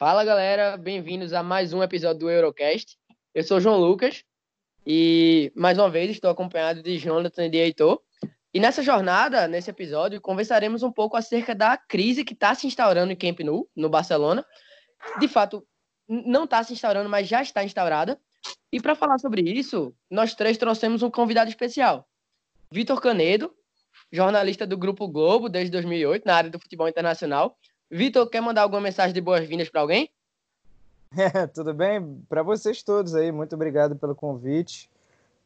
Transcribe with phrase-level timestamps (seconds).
[0.00, 2.96] Fala galera, bem-vindos a mais um episódio do Eurocast.
[3.34, 4.24] Eu sou João Lucas
[4.86, 8.00] e mais uma vez estou acompanhado de Jonathan e de Heitor.
[8.54, 13.12] E nessa jornada, nesse episódio, conversaremos um pouco acerca da crise que está se instaurando
[13.12, 14.42] em Camp Nou, no Barcelona.
[15.18, 15.62] De fato,
[16.08, 18.18] não está se instaurando, mas já está instaurada.
[18.72, 22.08] E para falar sobre isso, nós três trouxemos um convidado especial.
[22.72, 23.54] Vitor Canedo,
[24.10, 27.54] jornalista do Grupo Globo desde 2008, na área do futebol internacional,
[27.90, 30.08] Vitor, quer mandar alguma mensagem de boas-vindas para alguém?
[31.16, 32.22] É, tudo bem?
[32.28, 34.88] Para vocês todos aí, muito obrigado pelo convite.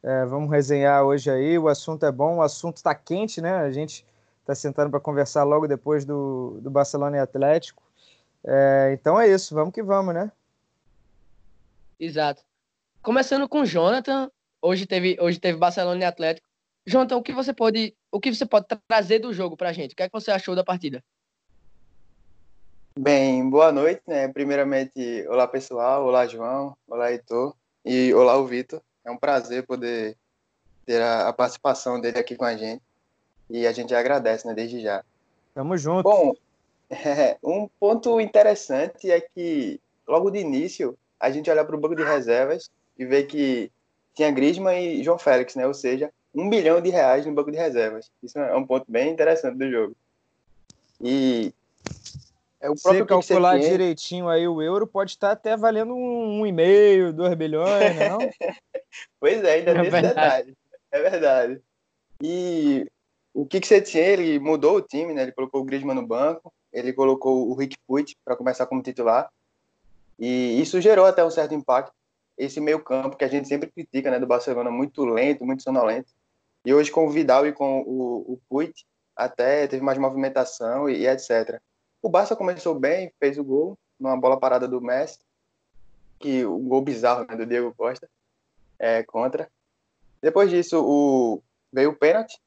[0.03, 1.57] É, vamos resenhar hoje aí.
[1.57, 3.55] O assunto é bom, o assunto está quente, né?
[3.57, 4.05] A gente
[4.41, 7.81] está sentando para conversar logo depois do, do Barcelona e Atlético.
[8.43, 10.31] É, então é isso, vamos que vamos, né?
[11.99, 12.43] Exato.
[13.01, 14.29] Começando com o Jonathan,
[14.61, 16.47] hoje teve, hoje teve Barcelona e Atlético.
[16.85, 19.93] Jonathan, o que você pode, o que você pode trazer do jogo para a gente?
[19.93, 21.03] O que é que você achou da partida?
[22.97, 24.29] Bem, boa noite, né?
[24.29, 28.81] Primeiramente, olá pessoal, olá João, olá Heitor e olá o Vitor.
[29.03, 30.15] É um prazer poder
[30.85, 32.81] ter a, a, participação dele aqui com a gente
[33.49, 35.03] e a gente agradece, né, desde já.
[35.53, 36.03] Tamo junto.
[36.03, 36.35] Bom,
[36.89, 41.97] é, um ponto interessante é que logo de início a gente olha para o banco
[41.97, 43.69] de reservas e vê que
[44.13, 45.67] tinha Griezmann e João Félix, né?
[45.67, 48.09] Ou seja, um bilhão de reais no banco de reservas.
[48.23, 49.95] Isso é um ponto bem interessante do jogo.
[51.01, 51.53] E
[52.65, 56.45] é o próprio Se calcular direitinho aí o euro, pode estar até valendo um, um
[56.45, 58.19] e meio, dois bilhões, não?
[58.21, 58.31] É
[59.19, 60.57] pois é, ainda é detalhe.
[60.91, 61.61] É verdade.
[62.21, 62.89] E
[63.33, 64.03] o que que você tinha?
[64.03, 65.23] Ele mudou o time, né?
[65.23, 69.29] Ele colocou o Griezmann no banco, ele colocou o Rick Puig para começar como titular.
[70.17, 71.93] E isso gerou até um certo impacto.
[72.35, 76.11] Esse meio campo que a gente sempre critica, né, do Barcelona, muito lento, muito sonolento.
[76.65, 78.73] E hoje com o Vidal e com o, o Puig,
[79.15, 81.61] até teve mais movimentação e, e etc.
[82.01, 85.19] O Barça começou bem, fez o gol, numa bola parada do Messi,
[86.19, 88.09] que o gol bizarro né, do Diego Costa,
[88.77, 89.49] é, contra.
[90.21, 92.39] Depois disso, o, veio o pênalti,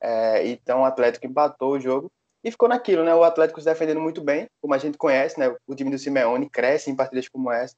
[0.00, 2.10] é, então o Atlético empatou o jogo
[2.42, 3.14] e ficou naquilo, né?
[3.14, 5.54] O Atlético se defendendo muito bem, como a gente conhece, né?
[5.66, 7.74] O time do Simeone cresce em partidas como essa,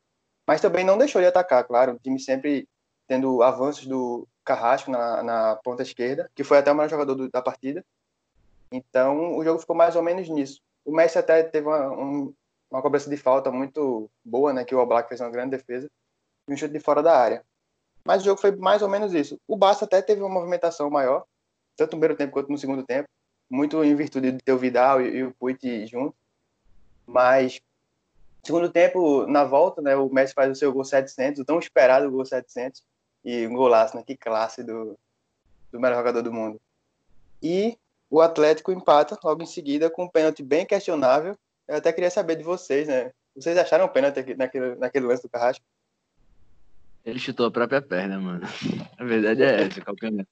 [0.46, 1.94] mas também não deixou de atacar, claro.
[1.94, 2.68] O time sempre
[3.06, 7.30] tendo avanços do Carrasco na, na ponta esquerda, que foi até o melhor jogador do,
[7.30, 7.84] da partida.
[8.70, 10.60] Então o jogo ficou mais ou menos nisso.
[10.88, 12.34] O Messi até teve uma, um,
[12.70, 14.64] uma cobrança de falta muito boa, né?
[14.64, 15.86] Que o Oblak fez uma grande defesa
[16.48, 17.44] e um chute de fora da área.
[18.02, 19.38] Mas o jogo foi mais ou menos isso.
[19.46, 21.26] O Barça até teve uma movimentação maior,
[21.76, 23.06] tanto no primeiro tempo quanto no segundo tempo,
[23.50, 26.16] muito em virtude de ter o Vidal e, e o Puig junto.
[27.06, 27.60] Mas
[28.42, 32.10] segundo tempo, na volta, né, o Messi faz o seu gol 700, o tão esperado
[32.10, 32.82] gol 700,
[33.22, 34.98] e um golaço, né, que classe do,
[35.70, 36.58] do melhor jogador do mundo.
[37.42, 37.76] E
[38.10, 41.36] o Atlético empata logo em seguida com um pênalti bem questionável.
[41.66, 43.10] Eu até queria saber de vocês, né?
[43.36, 45.64] Vocês acharam o pênalti naquele, naquele lance do Carrasco?
[47.04, 48.46] Ele chutou a própria perna, mano.
[48.98, 50.26] A verdade é essa, calcanhar.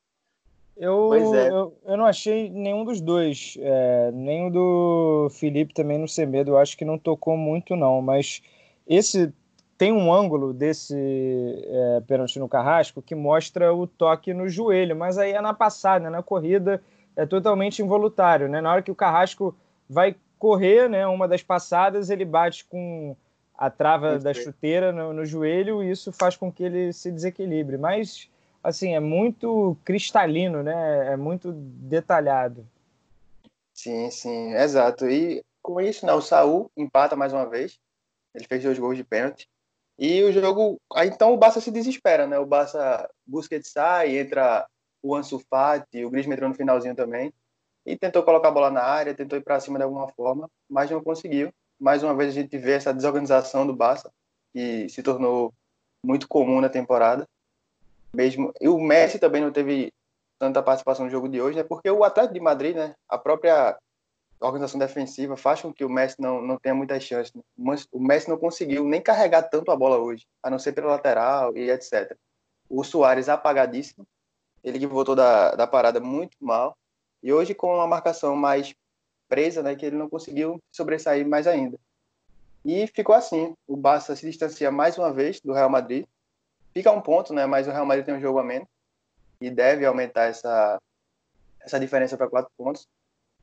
[0.76, 1.48] Eu, é.
[1.48, 3.56] eu, eu, não achei nenhum dos dois.
[3.60, 6.50] É, nem o do Felipe também no Semedo.
[6.50, 8.02] Eu acho que não tocou muito, não.
[8.02, 8.42] Mas
[8.86, 9.32] esse
[9.78, 14.94] tem um ângulo desse é, pênalti no Carrasco que mostra o toque no joelho.
[14.96, 16.82] Mas aí é na passada, na corrida
[17.16, 18.60] é totalmente involuntário, né?
[18.60, 19.56] Na hora que o Carrasco
[19.88, 23.16] vai correr, né, uma das passadas, ele bate com
[23.56, 27.78] a trava da chuteira no, no joelho e isso faz com que ele se desequilibre.
[27.78, 28.28] Mas,
[28.62, 31.12] assim, é muito cristalino, né?
[31.12, 32.66] É muito detalhado.
[33.72, 35.08] Sim, sim, exato.
[35.08, 37.78] E com isso, né, o Saul empata mais uma vez.
[38.34, 39.48] Ele fez dois gols de pênalti.
[39.98, 40.78] E o jogo.
[40.94, 42.38] Aí, então o Barça se desespera, né?
[42.38, 44.66] O Barça busca de sai, entra
[45.06, 47.32] o Ansu Fati, o Griezmann entrou no finalzinho também,
[47.84, 50.90] e tentou colocar a bola na área, tentou ir para cima de alguma forma, mas
[50.90, 51.52] não conseguiu.
[51.78, 54.10] Mais uma vez a gente vê essa desorganização do Barça,
[54.52, 55.54] que se tornou
[56.02, 57.28] muito comum na temporada.
[58.12, 59.92] Mesmo e o Messi também não teve
[60.38, 61.62] tanta participação no jogo de hoje, né?
[61.62, 63.78] Porque o Atlético de Madrid, né, a própria
[64.40, 67.32] organização defensiva faz com que o Messi não, não tenha muitas chances.
[67.32, 67.42] Né?
[67.92, 71.56] O Messi não conseguiu nem carregar tanto a bola hoje, a não ser pela lateral
[71.56, 72.16] e etc.
[72.68, 74.06] O Soares apagadíssimo,
[74.66, 76.76] ele que voltou da, da parada muito mal.
[77.22, 78.74] E hoje, com uma marcação mais
[79.28, 81.78] presa, né, que ele não conseguiu sobressair mais ainda.
[82.64, 83.54] E ficou assim.
[83.66, 86.04] O Barça se distancia mais uma vez do Real Madrid.
[86.74, 88.66] Fica um ponto, né, mas o Real Madrid tem um jogo a menos.
[89.40, 90.80] E deve aumentar essa,
[91.60, 92.88] essa diferença para quatro pontos.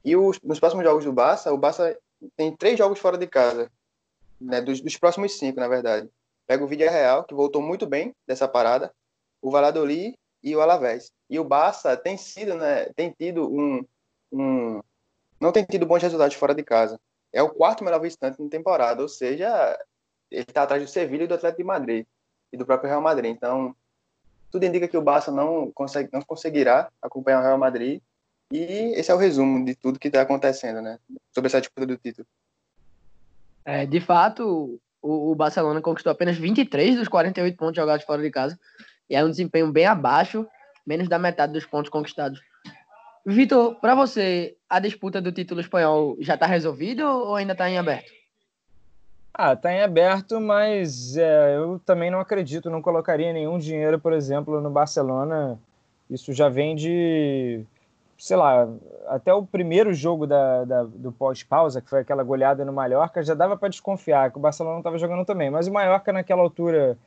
[0.04, 1.98] E os, nos próximos jogos do Barça, o Barça
[2.36, 3.72] tem três jogos fora de casa.
[4.42, 6.10] Né, dos, dos próximos cinco, na verdade.
[6.46, 8.94] Pega o Real, que voltou muito bem dessa parada.
[9.42, 11.12] O Valladolid e o Alavés.
[11.30, 13.86] E o Barça tem sido, né, tem tido um,
[14.32, 14.82] um
[15.40, 17.00] não tem tido bons resultados fora de casa.
[17.32, 19.78] É o quarto melhor visitante na temporada, ou seja,
[20.30, 22.06] ele está atrás do Sevilha e do Atlético de Madrid
[22.52, 23.32] e do próprio Real Madrid.
[23.32, 23.76] Então,
[24.52, 28.02] tudo indica que o Barça não, consegue, não conseguirá acompanhar o Real Madrid.
[28.52, 31.00] E esse é o resumo de tudo que está acontecendo, né?
[31.34, 32.28] Sobre essa disputa do título.
[33.66, 38.30] É, de fato, o, o, Barcelona conquistou apenas 23 dos 48 pontos jogados fora de
[38.30, 38.60] casa.
[39.14, 40.44] E é um desempenho bem abaixo,
[40.84, 42.42] menos da metade dos pontos conquistados.
[43.24, 47.78] Vitor, para você, a disputa do título espanhol já está resolvida ou ainda está em
[47.78, 48.12] aberto?
[49.32, 54.14] Ah, está em aberto, mas é, eu também não acredito, não colocaria nenhum dinheiro, por
[54.14, 55.60] exemplo, no Barcelona.
[56.10, 57.64] Isso já vem de,
[58.18, 58.68] sei lá,
[59.10, 63.36] até o primeiro jogo da, da do pós-pausa, que foi aquela goleada no Mallorca, já
[63.36, 65.52] dava para desconfiar que o Barcelona estava jogando também.
[65.52, 66.98] Mas o Mallorca, naquela altura,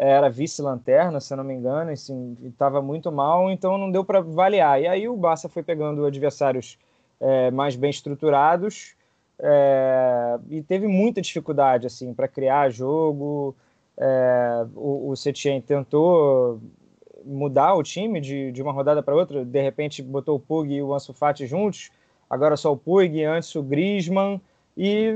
[0.00, 4.80] era vice-lanterna, se não me engano, estava muito mal, então não deu para avaliar.
[4.80, 6.78] E aí o Barça foi pegando adversários
[7.20, 8.94] é, mais bem estruturados
[9.40, 13.56] é, e teve muita dificuldade assim para criar jogo.
[13.96, 16.60] É, o, o Setien tentou
[17.24, 20.80] mudar o time de, de uma rodada para outra, de repente botou o Pug e
[20.80, 21.90] o Ansu Fati juntos,
[22.30, 24.40] agora só o Pug, antes o Griezmann,
[24.76, 25.12] e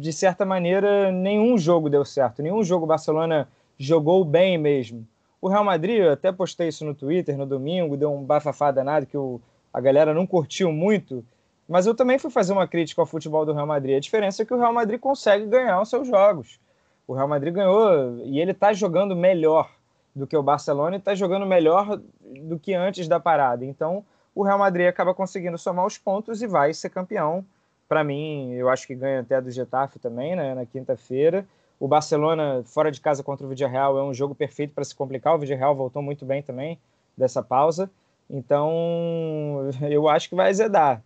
[0.00, 3.48] de certa maneira nenhum jogo deu certo, nenhum jogo Barcelona
[3.78, 5.06] jogou bem mesmo.
[5.40, 9.06] O Real Madrid, eu até postei isso no Twitter no domingo, deu um bafafá danado
[9.06, 9.40] que o,
[9.72, 11.24] a galera não curtiu muito,
[11.68, 13.96] mas eu também fui fazer uma crítica ao futebol do Real Madrid.
[13.96, 16.58] A diferença é que o Real Madrid consegue ganhar os seus jogos.
[17.06, 19.70] O Real Madrid ganhou e ele está jogando melhor
[20.14, 22.00] do que o Barcelona e está jogando melhor
[22.42, 23.64] do que antes da parada.
[23.64, 24.04] Então,
[24.34, 27.44] o Real Madrid acaba conseguindo somar os pontos e vai ser campeão.
[27.88, 31.46] Para mim, eu acho que ganha até do Getafe também, né, na quinta-feira.
[31.80, 35.34] O Barcelona, fora de casa contra o Villarreal, é um jogo perfeito para se complicar.
[35.34, 36.78] O Villarreal voltou muito bem também
[37.16, 37.90] dessa pausa.
[38.28, 41.02] Então, eu acho que vai azedar.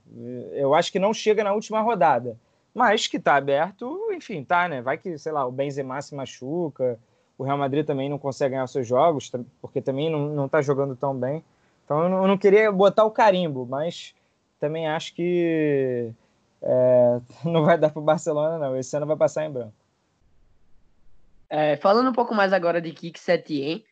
[0.52, 2.36] Eu acho que não chega na última rodada.
[2.74, 4.80] Mas que está aberto, enfim, tá, né?
[4.80, 6.98] Vai que, sei lá, o Benzema se machuca,
[7.36, 9.30] o Real Madrid também não consegue ganhar seus jogos,
[9.60, 11.44] porque também não está jogando tão bem.
[11.84, 14.14] Então, eu não queria botar o carimbo, mas
[14.58, 16.10] também acho que
[16.62, 18.76] é, não vai dar para o Barcelona, não.
[18.76, 19.81] Esse ano vai passar em branco.
[21.54, 23.84] É, falando um pouco mais agora de Kik Setien,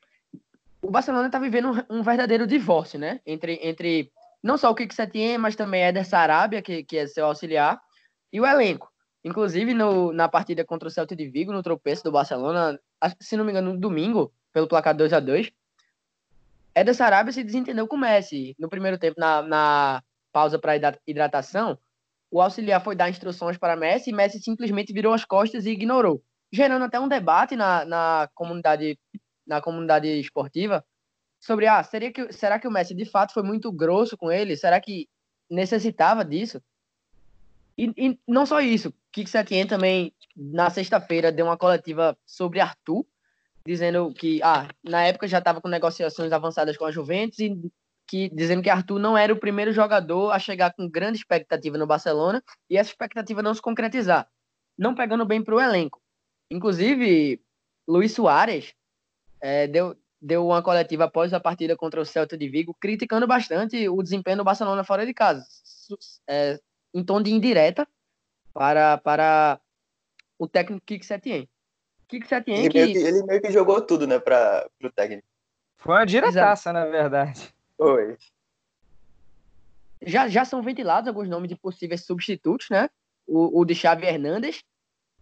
[0.81, 3.21] o Barcelona está vivendo um, um, verdadeiro divórcio, né?
[3.27, 4.11] Entre, entre
[4.43, 7.79] não só o Kik Setien, mas também Eder Sarabia, que, que é seu auxiliar,
[8.33, 8.91] e o elenco.
[9.23, 12.81] Inclusive, no, na partida contra o Celta de Vigo, no tropeço do Barcelona,
[13.21, 15.53] se não me engano, no domingo, pelo placar 2 a 2
[16.75, 18.57] Eder Sarabia se desentendeu com o Messi.
[18.59, 20.03] No primeiro tempo, na, na
[20.33, 21.79] pausa para hidratação,
[22.31, 26.25] o auxiliar foi dar instruções para Messi e Messi simplesmente virou as costas e ignorou.
[26.53, 28.99] Gerando até um debate na, na comunidade
[29.47, 30.85] na comunidade esportiva
[31.41, 34.57] sobre ah, seria que, será que o Messi de fato foi muito grosso com ele?
[34.57, 35.09] Será que
[35.49, 36.63] necessitava disso?
[37.77, 43.07] E, e não só isso, Kik Setien também na sexta-feira deu uma coletiva sobre Arthur,
[43.67, 47.73] dizendo que ah, na época já estava com negociações avançadas com a Juventus e
[48.07, 51.87] que dizendo que Arthur não era o primeiro jogador a chegar com grande expectativa no
[51.87, 54.29] Barcelona e essa expectativa não se concretizar,
[54.77, 56.01] não pegando bem para o elenco.
[56.51, 57.41] Inclusive,
[57.87, 58.75] Luiz Soares
[59.41, 63.89] é, deu, deu uma coletiva após a partida contra o Celta de Vigo, criticando bastante
[63.89, 65.47] o desempenho do Barcelona fora de casa,
[66.27, 66.59] é,
[66.93, 67.87] em tom de indireta
[68.53, 69.61] para, para
[70.39, 71.49] o técnico Kik Setien.
[72.09, 72.79] Kik Setien ele, que...
[72.79, 75.27] Meio que, ele meio que jogou tudo, né, para o técnico.
[75.77, 77.55] Foi uma diretaça, na verdade.
[77.77, 78.19] Foi.
[80.03, 82.91] Já, já são ventilados alguns nomes de possíveis substitutos, né?
[83.27, 84.63] O, o de Xavi Hernandes,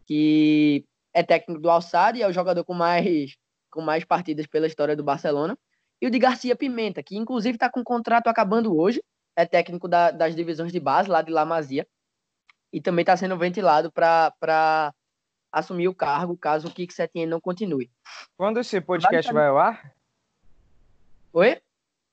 [0.06, 0.84] que
[1.18, 3.36] é técnico do Alçada e é o jogador com mais
[3.70, 5.58] com mais partidas pela história do Barcelona.
[6.00, 9.02] E o de Garcia Pimenta, que inclusive está com o contrato acabando hoje,
[9.36, 11.86] é técnico da, das divisões de base lá de La Masia,
[12.72, 14.94] e também está sendo ventilado para
[15.50, 17.90] assumir o cargo caso o Kik Setien não continue.
[18.36, 19.92] Quando esse podcast vai ao ar?
[21.32, 21.60] Oi?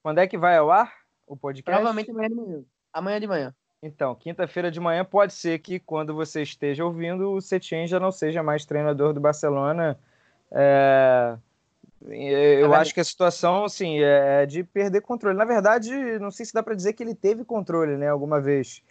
[0.02, 0.92] Quando é que vai ao ar
[1.28, 1.64] o podcast?
[1.64, 2.64] Provavelmente amanhã de manhã.
[2.92, 3.56] Amanhã de manhã.
[3.86, 8.12] Então, quinta-feira de manhã pode ser que quando você esteja ouvindo, o Setien já não
[8.12, 9.96] seja mais treinador do Barcelona.
[10.52, 11.38] É...
[12.02, 15.38] Eu é acho que a situação, assim, é de perder controle.
[15.38, 18.82] Na verdade, não sei se dá para dizer que ele teve controle, né, alguma vez.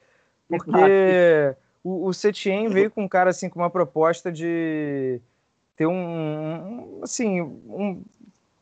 [0.48, 5.20] Porque o, o Setien veio com um cara, assim, com uma proposta de
[5.76, 8.00] ter um, assim, um,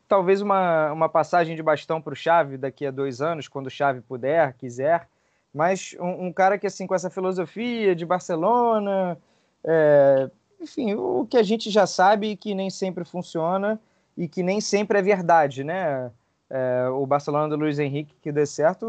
[0.09, 3.71] talvez uma, uma passagem de bastão para o Chave daqui a dois anos, quando o
[3.71, 5.09] Chave puder, quiser,
[5.55, 9.19] mas um, um, cara que, assim, com essa filosofia de Barcelona,
[9.65, 10.31] é,
[10.61, 13.81] enfim, o que a gente já sabe que nem sempre funciona
[14.17, 16.11] e que nem sempre é verdade, né?
[16.49, 18.87] É, o Barcelona do Luiz Henrique, que deu certo,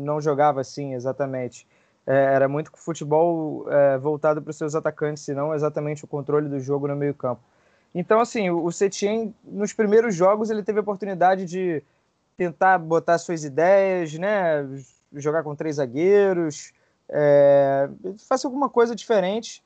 [0.00, 1.66] não jogava assim exatamente.
[2.06, 6.48] é, era muito futebol é, voltado para os seus atacantes, e não exatamente o controle
[6.48, 7.42] do jogo no meio campo.
[7.94, 11.82] Então, assim, o Setien, nos primeiros jogos, ele teve a oportunidade de
[12.36, 14.62] tentar botar suas ideias, né?
[15.12, 16.72] Jogar com três zagueiros,
[17.08, 17.88] é,
[18.44, 19.62] alguma coisa diferente.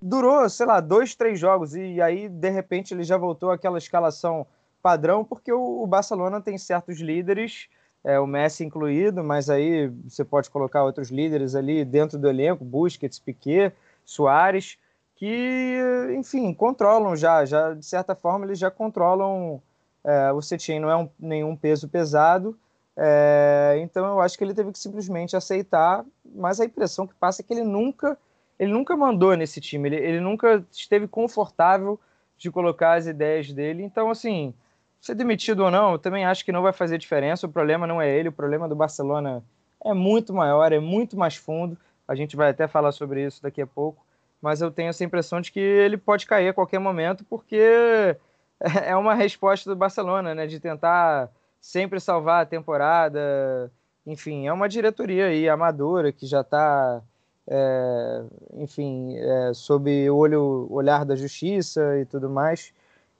[0.00, 4.46] Durou, sei lá, dois, três jogos, e aí, de repente, ele já voltou àquela escalação
[4.80, 7.68] padrão, porque o, o Barcelona tem certos líderes,
[8.04, 12.64] é, o Messi incluído, mas aí você pode colocar outros líderes ali dentro do elenco,
[12.64, 13.72] Busquets, Piquet,
[14.04, 14.78] Soares,
[15.16, 15.80] que,
[16.16, 19.60] enfim, controlam já, já de certa forma eles já controlam
[20.04, 22.56] é, o Setien, não é um, nenhum peso pesado,
[23.00, 27.42] é, então eu acho que ele teve que simplesmente aceitar, mas a impressão que passa
[27.42, 28.18] é que ele nunca,
[28.58, 31.98] ele nunca mandou nesse time, ele, ele nunca esteve confortável
[32.36, 34.52] de colocar as ideias dele, então assim,
[35.00, 38.02] ser demitido ou não, eu também acho que não vai fazer diferença, o problema não
[38.02, 39.44] é ele, o problema do Barcelona
[39.84, 43.62] é muito maior, é muito mais fundo, a gente vai até falar sobre isso daqui
[43.62, 44.04] a pouco,
[44.42, 48.16] mas eu tenho essa impressão de que ele pode cair a qualquer momento, porque
[48.84, 50.46] é uma resposta do Barcelona, né?
[50.46, 53.70] De tentar sempre salvar a temporada.
[54.06, 57.02] Enfim, é uma diretoria aí amadora que já está,
[57.46, 58.22] é,
[58.54, 62.72] enfim, é, sob o olho, olhar da justiça e tudo mais.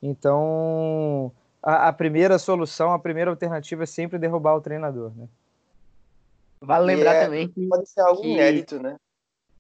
[0.02, 5.28] Então, a, a, primeira solução, a primeira alternativa é sempre derrubar o treinador, né?
[6.61, 8.28] Vale lembrar é, também que pode ser algo que...
[8.28, 8.97] inédito, né?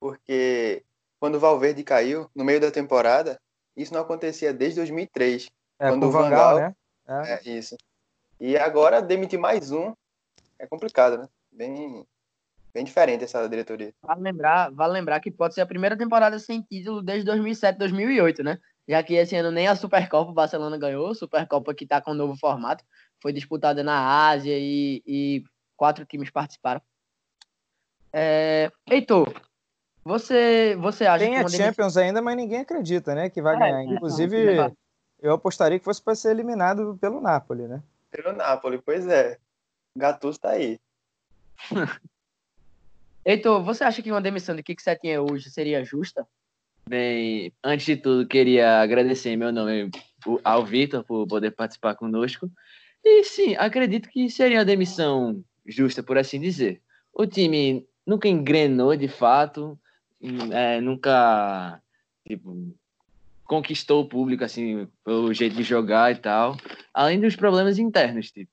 [0.00, 0.82] Porque
[1.20, 3.38] quando o Valverde caiu no meio da temporada,
[3.76, 5.50] isso não acontecia desde 2003.
[5.78, 6.74] É, quando o Van Gaal, né?
[7.06, 7.34] É.
[7.34, 7.50] é.
[7.50, 7.76] isso.
[8.40, 9.92] E agora demitir mais um
[10.58, 11.28] é complicado, né?
[11.50, 12.06] Bem,
[12.72, 13.92] bem diferente essa diretoria.
[14.02, 18.42] Vale lembrar, vale lembrar que pode ser a primeira temporada sem título desde 2007, 2008,
[18.44, 18.58] né?
[18.88, 22.14] Já que esse ano nem a Supercopa o Barcelona ganhou, Supercopa que está com um
[22.14, 22.84] novo formato,
[23.20, 25.44] foi disputada na Ásia e, e
[25.76, 26.80] quatro times participaram.
[28.12, 28.70] É...
[28.88, 29.34] Heitor,
[30.04, 31.44] você, você acha Tem que.
[31.50, 33.28] Tem a Champions ainda, mas ninguém acredita, né?
[33.28, 33.84] Que vai é, ganhar.
[33.84, 34.76] Inclusive, não,
[35.20, 37.82] eu apostaria que fosse para ser eliminado pelo Napoli, né?
[38.10, 39.38] Pelo Napoli, pois é.
[39.96, 40.78] Gattuso tá aí.
[43.24, 46.26] Heitor, você acha que uma demissão de Kik Setinha hoje seria justa?
[46.88, 49.90] Bem, antes de tudo, queria agradecer meu nome
[50.42, 52.50] ao Vitor por poder participar conosco.
[53.04, 56.80] E sim, acredito que seria uma demissão justa, por assim dizer.
[57.12, 59.78] O time nunca engrenou de fato,
[60.50, 61.82] é, nunca
[62.26, 62.74] tipo,
[63.48, 66.56] conquistou o público assim pelo jeito de jogar e tal,
[66.92, 68.52] além dos problemas internos, tipo,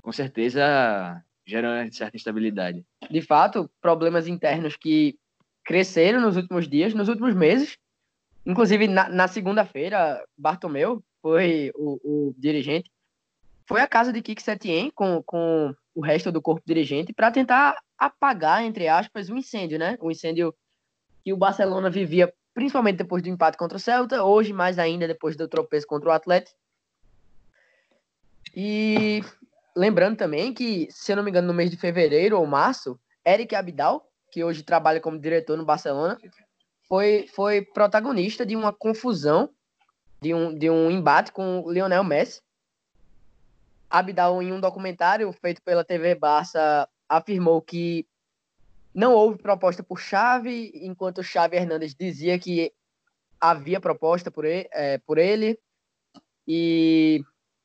[0.00, 2.84] com certeza geram certa instabilidade.
[3.10, 5.16] De fato, problemas internos que
[5.64, 7.76] cresceram nos últimos dias, nos últimos meses.
[8.46, 12.90] Inclusive, na, na segunda-feira, Bartomeu foi o, o, dirigente,
[13.68, 17.76] foi à casa de Kik Setien com, com o resto do corpo dirigente para tentar
[17.98, 19.96] apagar, entre aspas, o um incêndio, né?
[20.00, 20.54] O um incêndio
[21.22, 25.36] que o Barcelona vivia principalmente depois do empate contra o Celta, hoje mais ainda depois
[25.36, 26.56] do tropeço contra o Atlético.
[28.54, 29.22] E
[29.74, 33.54] lembrando também que, se eu não me engano, no mês de fevereiro ou março, Eric
[33.54, 36.18] Abidal, que hoje trabalha como diretor no Barcelona,
[36.88, 39.50] foi, foi protagonista de uma confusão,
[40.20, 42.42] de um, de um embate com o Lionel Messi.
[43.88, 48.06] Abidal, em um documentário feito pela TV Barça, afirmou que
[48.94, 52.72] não houve proposta por Chave, enquanto Chave Hernandes dizia que
[53.40, 55.58] havia proposta por ele, é, por ele.
[56.46, 57.22] E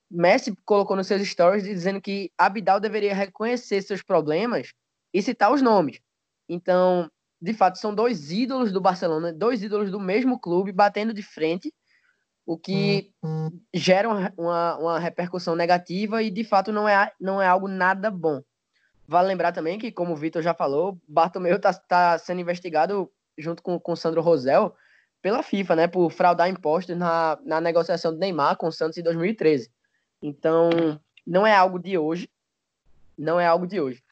[0.09, 4.73] Messi colocou nos seus stories dizendo que Abidal deveria reconhecer seus problemas
[5.13, 5.99] e citar os nomes.
[6.47, 11.21] Então, de fato, são dois ídolos do Barcelona, dois ídolos do mesmo clube batendo de
[11.21, 11.73] frente,
[12.45, 13.11] o que
[13.73, 14.07] gera
[14.37, 18.41] uma, uma repercussão negativa e, de fato, não é, não é algo nada bom.
[19.07, 23.63] Vale lembrar também que, como o Vitor já falou, Bartomeu está tá sendo investigado junto
[23.63, 24.75] com, com Sandro Rosel
[25.21, 29.03] pela FIFA, né, por fraudar impostos na, na negociação do Neymar com o Santos em
[29.03, 29.71] 2013.
[30.21, 30.69] Então,
[31.25, 32.29] não é algo de hoje.
[33.17, 34.03] Não é algo de hoje.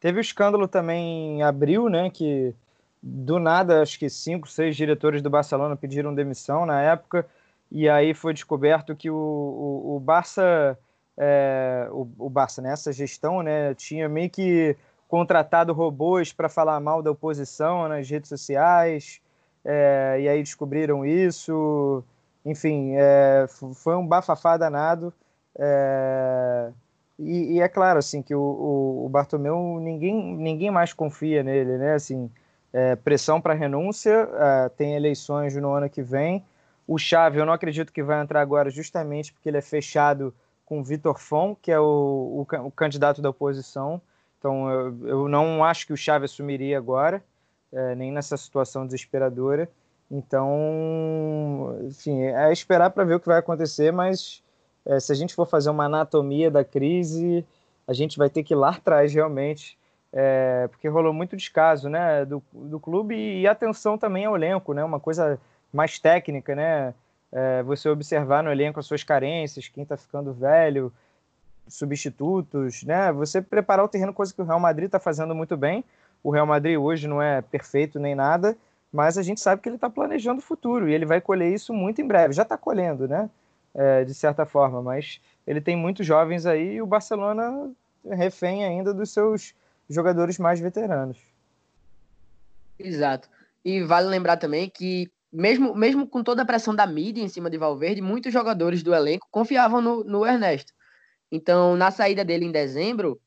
[0.00, 2.54] Teve o escândalo também em abril, né, que
[3.02, 7.26] do nada, acho que cinco, seis diretores do Barcelona pediram demissão na época,
[7.70, 10.78] e aí foi descoberto que o, o, o Barça
[11.24, 14.76] é, o, o Barça nessa né, gestão, né, tinha meio que
[15.06, 19.20] contratado robôs para falar mal da oposição nas redes sociais,
[19.64, 22.02] é, e aí descobriram isso.
[22.44, 25.12] Enfim, é, foi um bafafá danado.
[25.56, 26.70] É,
[27.18, 31.78] e, e, é claro assim que o, o, o, Bartomeu ninguém, ninguém mais confia nele,
[31.78, 31.94] né?
[31.94, 32.28] Assim,
[32.72, 36.44] é, pressão para renúncia, é, tem eleições no ano que vem.
[36.88, 40.34] O Chave eu não acredito que vai entrar agora justamente porque ele é fechado
[40.72, 44.00] com Vitor Fon, que é o, o, o, candidato da oposição.
[44.38, 47.22] Então eu, eu não acho que o Xavi assumiria agora,
[47.70, 49.68] é, nem nessa situação desesperadora.
[50.10, 54.42] Então, enfim, é esperar para ver o que vai acontecer, mas
[54.86, 57.44] é, se a gente for fazer uma anatomia da crise,
[57.86, 59.76] a gente vai ter que ir lá atrás realmente,
[60.10, 64.82] é, porque rolou muito descaso né, do, do clube e atenção também ao elenco, né,
[64.82, 65.38] uma coisa
[65.70, 66.94] mais técnica, né,
[67.32, 70.92] é, você observar no elenco as suas carências, quem está ficando velho,
[71.66, 73.10] substitutos, né?
[73.12, 75.82] Você preparar o terreno, coisa que o Real Madrid está fazendo muito bem.
[76.22, 78.56] O Real Madrid hoje não é perfeito nem nada,
[78.92, 81.72] mas a gente sabe que ele está planejando o futuro e ele vai colher isso
[81.72, 82.34] muito em breve.
[82.34, 83.30] Já está colhendo, né?
[83.74, 87.70] É, de certa forma, mas ele tem muitos jovens aí e o Barcelona
[88.04, 89.54] refém ainda dos seus
[89.88, 91.18] jogadores mais veteranos.
[92.78, 93.30] Exato.
[93.64, 97.48] E vale lembrar também que mesmo, mesmo com toda a pressão da mídia em cima
[97.48, 100.72] de Valverde, muitos jogadores do elenco confiavam no, no Ernesto.
[101.30, 103.18] Então, na saída dele em dezembro,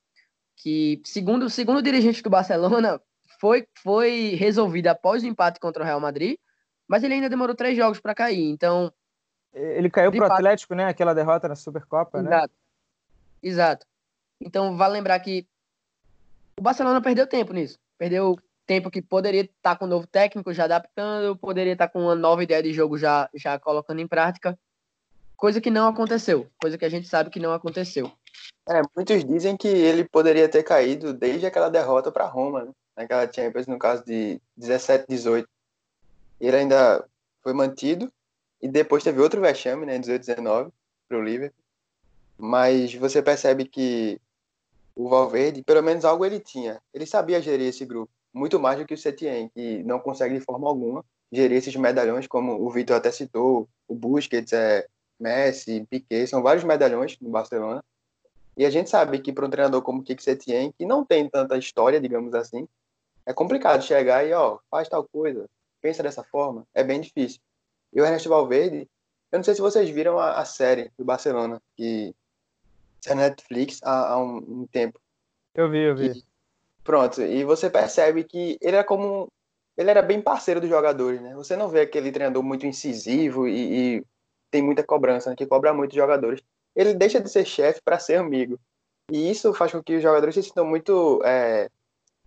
[0.55, 3.01] que segundo, segundo o dirigente do Barcelona,
[3.39, 6.37] foi, foi resolvida após o empate contra o Real Madrid,
[6.87, 8.43] mas ele ainda demorou três jogos para cair.
[8.43, 8.93] Então.
[9.51, 10.85] Ele caiu para o Atlético, né?
[10.85, 12.53] Aquela derrota na Supercopa, Exato.
[12.53, 12.59] né?
[13.41, 13.87] Exato.
[14.39, 15.47] Então, vale lembrar que
[16.59, 17.79] o Barcelona perdeu tempo nisso.
[17.97, 21.93] Perdeu tempo que poderia estar tá com um novo técnico já adaptando, poderia estar tá
[21.93, 24.57] com uma nova ideia de jogo já, já colocando em prática.
[25.37, 26.47] Coisa que não aconteceu.
[26.61, 28.11] Coisa que a gente sabe que não aconteceu.
[28.67, 32.71] É, muitos dizem que ele poderia ter caído desde aquela derrota para Roma, né?
[32.95, 35.47] naquela Champions, no caso de 17, 18.
[36.39, 37.05] Ele ainda
[37.43, 38.11] foi mantido
[38.61, 40.71] e depois teve outro vexame, né, 18, 19,
[41.07, 41.63] para o Liverpool.
[42.37, 44.19] Mas você percebe que
[44.95, 46.81] o Valverde, pelo menos algo ele tinha.
[46.93, 50.43] Ele sabia gerir esse grupo, muito mais do que o Setien, que não consegue de
[50.43, 54.85] forma alguma gerir esses medalhões, como o Vitor até citou, o Busquets, é,
[55.19, 57.83] Messi, Piquet, são vários medalhões no Barcelona.
[58.57, 61.29] E a gente sabe que para um treinador como o Kik Setien, que não tem
[61.29, 62.67] tanta história, digamos assim,
[63.25, 65.49] é complicado chegar e, ó, faz tal coisa,
[65.81, 67.39] pensa dessa forma, é bem difícil.
[67.91, 68.87] E o Ernesto Valverde,
[69.31, 72.13] eu não sei se vocês viram a, a série do Barcelona, que
[73.07, 74.99] é na Netflix há, há um, um, tempo.
[75.53, 76.07] Eu vi, eu vi.
[76.07, 76.23] E,
[76.85, 79.27] pronto, e você percebe que ele era como.
[79.77, 81.35] Ele era bem parceiro dos jogadores, né?
[81.35, 84.05] Você não vê aquele treinador muito incisivo e, e
[84.49, 85.35] tem muita cobrança, né?
[85.35, 86.41] que cobra muito os jogadores.
[86.73, 88.57] Ele deixa de ser chefe para ser amigo.
[89.11, 91.69] E isso faz com que os jogadores se sintam muito é,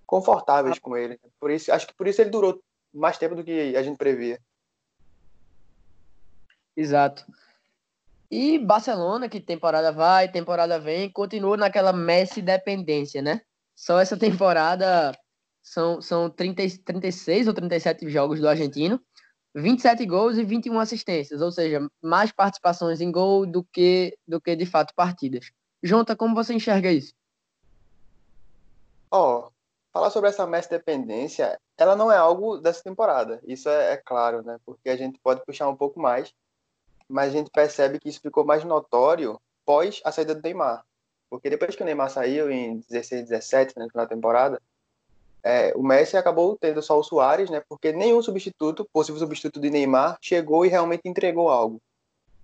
[0.04, 1.18] confortáveis com ele.
[1.40, 2.60] Por isso, acho que por isso ele durou
[2.92, 4.38] mais tempo do que a gente previa.
[6.76, 7.24] Exato.
[8.30, 13.40] E Barcelona, que temporada vai, temporada vem, continua naquela Messi dependência, né?
[13.78, 15.16] Só essa temporada
[15.62, 19.00] são, são 30, 36 ou 37 jogos do argentino,
[19.54, 24.56] 27 gols e 21 assistências, ou seja, mais participações em gol do que, do que
[24.56, 25.52] de fato partidas.
[25.80, 27.14] Jonta, como você enxerga isso?
[29.10, 29.52] Ó, oh,
[29.92, 34.42] falar sobre essa Messi dependência, ela não é algo dessa temporada, isso é, é claro,
[34.42, 34.58] né?
[34.66, 36.34] Porque a gente pode puxar um pouco mais
[37.08, 40.84] mas a gente percebe que isso ficou mais notório pós a saída do Neymar.
[41.30, 44.60] Porque depois que o Neymar saiu em 16, 17, né, na temporada,
[45.42, 49.70] é, o Messi acabou tendo só o Soares, né, porque nenhum substituto, possível substituto de
[49.70, 51.80] Neymar, chegou e realmente entregou algo.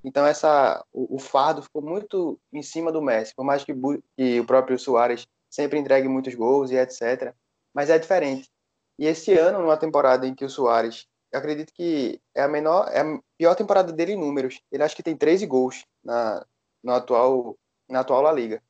[0.02, 3.72] Então essa, o, o fardo ficou muito em cima do Messi, por mais que,
[4.16, 7.34] que o próprio Soares sempre entregue muitos gols e etc.
[7.72, 8.50] Mas é diferente.
[8.98, 13.00] E esse ano, numa temporada em que o Soares acredito que é a menor, é
[13.00, 14.60] a pior temporada dele em números.
[14.70, 16.44] Ele acho que tem 13 gols na,
[16.82, 17.56] no atual,
[17.88, 18.62] na atual La Liga.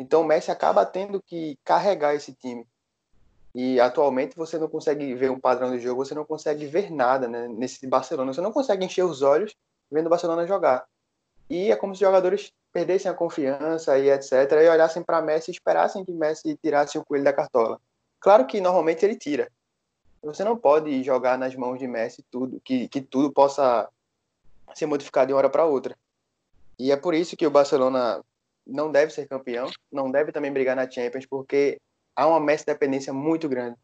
[0.00, 2.66] Então o Messi acaba tendo que carregar esse time.
[3.54, 7.28] E atualmente você não consegue ver um padrão de jogo, você não consegue ver nada
[7.28, 8.32] né, nesse Barcelona.
[8.32, 9.54] Você não consegue encher os olhos
[9.90, 10.86] vendo o Barcelona jogar.
[11.50, 14.32] E é como se os jogadores perdessem a confiança e etc.
[14.32, 17.78] E olhassem para Messi e esperassem que Messi tirasse o coelho da cartola.
[18.20, 19.52] Claro que normalmente ele tira,
[20.22, 23.86] você não pode jogar nas mãos de Messi tudo, que, que tudo possa
[24.74, 25.94] ser modificado de uma hora para outra.
[26.78, 28.24] E é por isso que o Barcelona
[28.70, 31.78] não deve ser campeão, não deve também brigar na Champions, porque
[32.16, 33.76] há uma Messi dependência muito grande.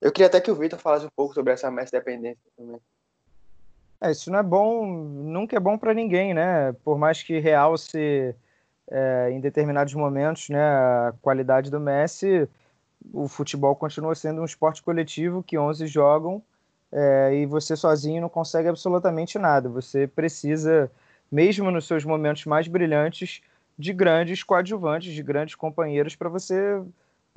[0.00, 2.80] Eu queria até que o Vitor falasse um pouco sobre essa Messi dependência também.
[4.00, 6.72] É, isso não é bom, nunca é bom para ninguém, né?
[6.84, 8.34] Por mais que realce
[8.90, 12.48] é, em determinados momentos né, a qualidade do Messi,
[13.12, 16.42] o futebol continua sendo um esporte coletivo que 11 jogam
[16.92, 19.68] é, e você sozinho não consegue absolutamente nada.
[19.68, 20.90] Você precisa,
[21.30, 23.42] mesmo nos seus momentos mais brilhantes,
[23.78, 26.82] de grandes coadjuvantes, de grandes companheiros para você,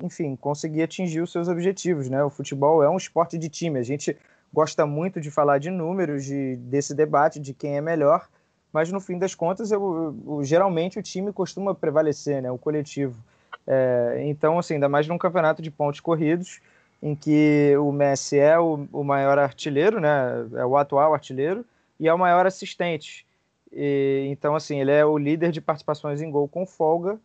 [0.02, 2.08] enfim, conseguir atingir os seus objetivos.
[2.08, 2.22] Né?
[2.24, 3.78] O futebol é um esporte de time.
[3.78, 4.16] A gente
[4.52, 8.28] gosta muito de falar de números, de, desse debate de quem é melhor,
[8.72, 12.50] mas no fim das contas, eu, eu, geralmente o time costuma prevalecer, né?
[12.50, 13.22] o coletivo.
[13.66, 16.60] É, então, assim, ainda mais num campeonato de pontos corridos,
[17.02, 20.46] em que o Messi é o, o maior artilheiro, né?
[20.54, 21.64] É o atual artilheiro
[21.98, 23.26] e é o maior assistente.
[23.72, 27.18] E, então, assim, ele é o líder de participações em gol com folga,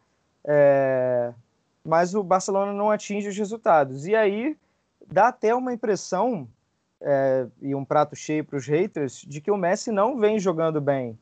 [0.45, 1.33] é,
[1.83, 4.07] mas o Barcelona não atinge os resultados.
[4.07, 4.55] E aí
[5.05, 6.47] dá até uma impressão
[7.01, 10.79] é, e um prato cheio para os haters de que o Messi não vem jogando
[10.79, 11.17] bem.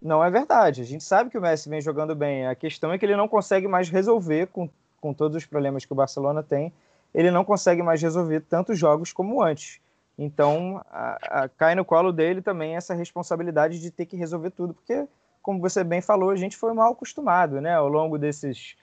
[0.00, 0.80] Não é verdade.
[0.80, 2.46] A gente sabe que o Messi vem jogando bem.
[2.46, 4.68] A questão é que ele não consegue mais resolver, com,
[5.00, 6.72] com todos os problemas que o Barcelona tem,
[7.12, 9.80] ele não consegue mais resolver tantos jogos como antes.
[10.22, 14.74] Então, a, a, cai no colo dele também essa responsabilidade de ter que resolver tudo,
[14.74, 15.08] porque,
[15.40, 17.74] como você bem falou, a gente foi mal acostumado, né?
[17.74, 18.76] Ao longo desses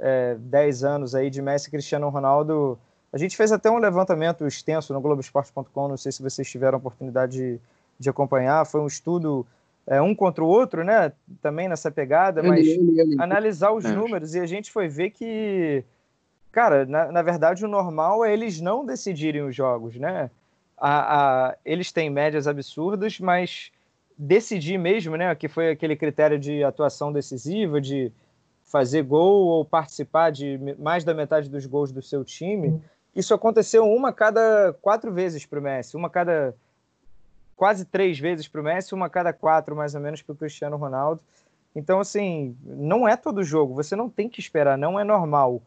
[0.00, 2.76] é, 10 anos aí de Messi e Cristiano Ronaldo,
[3.12, 6.80] a gente fez até um levantamento extenso no Globoesporte.com, não sei se vocês tiveram a
[6.80, 7.60] oportunidade de,
[7.96, 9.46] de acompanhar, foi um estudo
[9.86, 11.12] é, um contra o outro, né?
[11.40, 12.66] Também nessa pegada, mas
[13.20, 13.92] analisar os é.
[13.92, 15.84] números e a gente foi ver que,
[16.50, 20.28] cara, na, na verdade o normal é eles não decidirem os jogos, né?
[20.80, 23.70] A, a, eles têm médias absurdas, mas
[24.16, 25.34] decidir mesmo, né?
[25.34, 28.10] Que foi aquele critério de atuação decisiva, de
[28.64, 32.80] fazer gol ou participar de mais da metade dos gols do seu time.
[33.14, 36.54] Isso aconteceu uma cada quatro vezes para o Messi, uma cada
[37.56, 40.76] quase três vezes para o Messi, uma cada quatro mais ou menos para o Cristiano
[40.76, 41.20] Ronaldo.
[41.74, 45.60] Então, assim, não é todo jogo, você não tem que esperar, não é normal.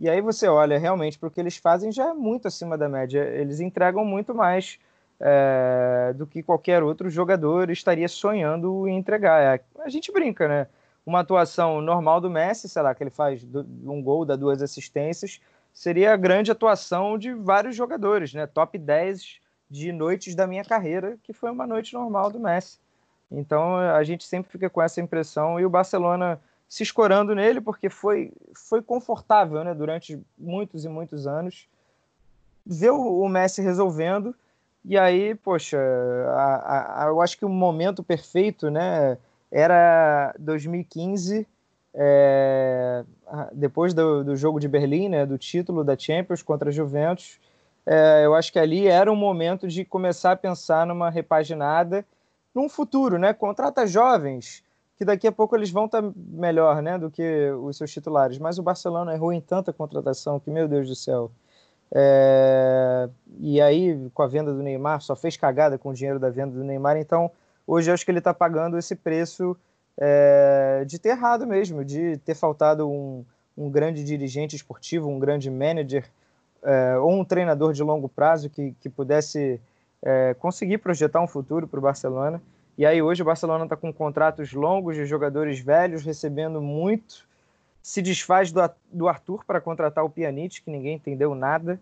[0.00, 2.88] E aí você olha realmente para o que eles fazem, já é muito acima da
[2.88, 3.20] média.
[3.20, 4.78] Eles entregam muito mais
[5.20, 9.42] é, do que qualquer outro jogador estaria sonhando em entregar.
[9.42, 10.66] É, a gente brinca, né?
[11.04, 13.46] Uma atuação normal do Messi, sei lá, que ele faz
[13.84, 15.38] um gol, dá duas assistências,
[15.70, 18.46] seria a grande atuação de vários jogadores, né?
[18.46, 22.78] Top 10 de noites da minha carreira, que foi uma noite normal do Messi.
[23.30, 27.90] Então a gente sempre fica com essa impressão e o Barcelona se escorando nele porque
[27.90, 31.68] foi foi confortável, né, durante muitos e muitos anos
[32.64, 34.34] ver o, o Messi resolvendo
[34.84, 35.78] e aí, poxa,
[36.28, 39.18] a, a, eu acho que o momento perfeito, né,
[39.50, 41.46] era 2015
[41.92, 43.04] é,
[43.52, 47.38] depois do, do, jogo de Berlim, né, do título da Champions contra a Juventus,
[47.84, 52.04] é, eu acho que ali era um momento de começar a pensar numa repaginada
[52.54, 53.32] num futuro, né?
[53.32, 54.62] Contrata jovens,
[55.00, 58.38] que daqui a pouco eles vão estar tá melhor, né, do que os seus titulares.
[58.38, 61.30] Mas o Barcelona errou em tanta contratação que, meu Deus do céu.
[61.90, 63.08] É...
[63.38, 66.52] E aí, com a venda do Neymar, só fez cagada com o dinheiro da venda
[66.52, 66.98] do Neymar.
[66.98, 67.30] Então,
[67.66, 69.56] hoje eu acho que ele está pagando esse preço
[69.96, 73.24] é, de ter errado mesmo, de ter faltado um,
[73.56, 76.04] um grande dirigente esportivo, um grande manager
[76.62, 79.58] é, ou um treinador de longo prazo que, que pudesse
[80.02, 82.42] é, conseguir projetar um futuro para o Barcelona.
[82.80, 87.28] E aí hoje o Barcelona está com contratos longos de jogadores velhos, recebendo muito.
[87.82, 91.78] Se desfaz do, do Arthur para contratar o Pjanic, que ninguém entendeu nada.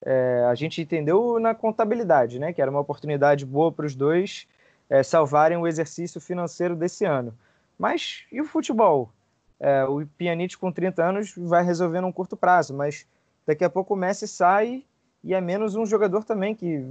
[0.00, 2.50] É, a gente entendeu na contabilidade, né?
[2.50, 4.48] Que era uma oportunidade boa para os dois
[4.88, 7.36] é, salvarem o exercício financeiro desse ano.
[7.78, 9.12] Mas e o futebol?
[9.60, 13.06] É, o Pjanic com 30 anos vai resolver num curto prazo, mas
[13.46, 14.82] daqui a pouco o Messi sai
[15.22, 16.82] e é menos um jogador também que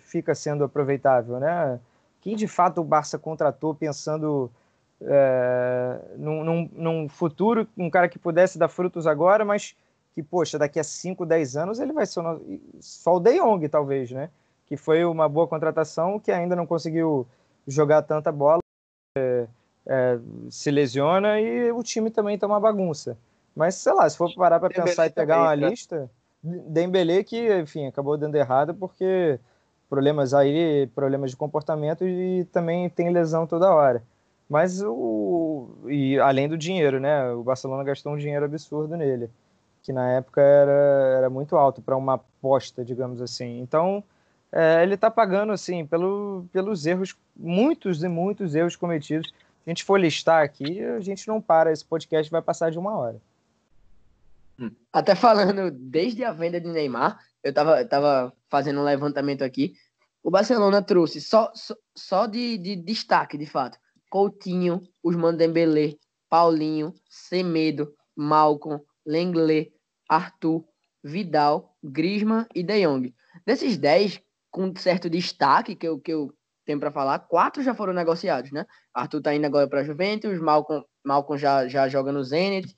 [0.00, 1.80] fica sendo aproveitável, né?
[2.26, 4.50] Quem de fato o Barça contratou pensando
[5.00, 9.76] é, num, num, num, futuro, um cara que pudesse dar frutos agora, mas
[10.12, 12.20] que, poxa, daqui a 5, 10 anos ele vai ser
[12.80, 14.28] só o De Jong, talvez, né?
[14.66, 17.28] Que foi uma boa contratação, que ainda não conseguiu
[17.64, 18.58] jogar tanta bola.
[19.16, 19.46] É,
[19.86, 20.18] é,
[20.50, 23.16] se lesiona e o time também tá uma bagunça.
[23.54, 25.68] Mas, sei lá, se for parar para pensar e pegar uma né?
[25.68, 26.10] lista,
[26.42, 29.38] Dembele que, enfim, acabou dando errado porque
[29.88, 34.02] problemas aí, problemas de comportamento e também tem lesão toda hora.
[34.48, 37.30] Mas o e além do dinheiro, né?
[37.32, 39.28] O Barcelona gastou um dinheiro absurdo nele,
[39.82, 43.60] que na época era, era muito alto para uma aposta, digamos assim.
[43.60, 44.02] Então,
[44.52, 49.32] é, ele está pagando assim pelo, pelos erros, muitos e muitos erros cometidos
[49.66, 51.72] a gente for listar aqui, a gente não para.
[51.72, 53.20] Esse podcast vai passar de uma hora.
[54.58, 54.70] Hum.
[54.92, 59.74] Até falando, desde a venda de Neymar, eu tava, tava fazendo um levantamento aqui.
[60.20, 63.78] O Barcelona trouxe só, só, só de, de destaque, de fato.
[64.10, 65.94] Coutinho, Usman Dembélé,
[66.28, 69.72] Paulinho, Semedo, Malcom, Lenglet,
[70.08, 70.64] Arthur,
[71.04, 73.14] Vidal, Griezmann e De Jong.
[73.46, 77.92] Desses 10, com certo destaque que eu, que eu tem para falar, quatro já foram
[77.92, 78.66] negociados, né?
[78.92, 82.74] Arthur tá indo agora para Juventus, Malcolm, Malcolm já, já joga no Zenit,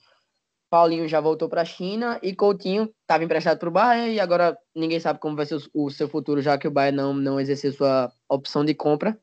[0.70, 4.56] Paulinho já voltou para a China e Coutinho estava emprestado para o Bayern e agora
[4.74, 7.40] ninguém sabe como vai ser o, o, seu futuro, já que o Bayern não, não
[7.40, 9.18] exerceu sua opção de compra.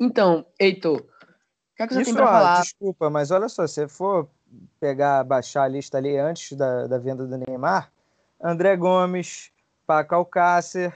[0.00, 2.62] Então, Heitor, o que, é que você Isso, tem para falar?
[2.62, 4.28] Desculpa, mas olha só, se for
[4.80, 7.90] pegar, baixar a lista ali antes da, da venda do Neymar,
[8.40, 9.50] André Gomes,
[9.86, 10.94] Paco Alcácer,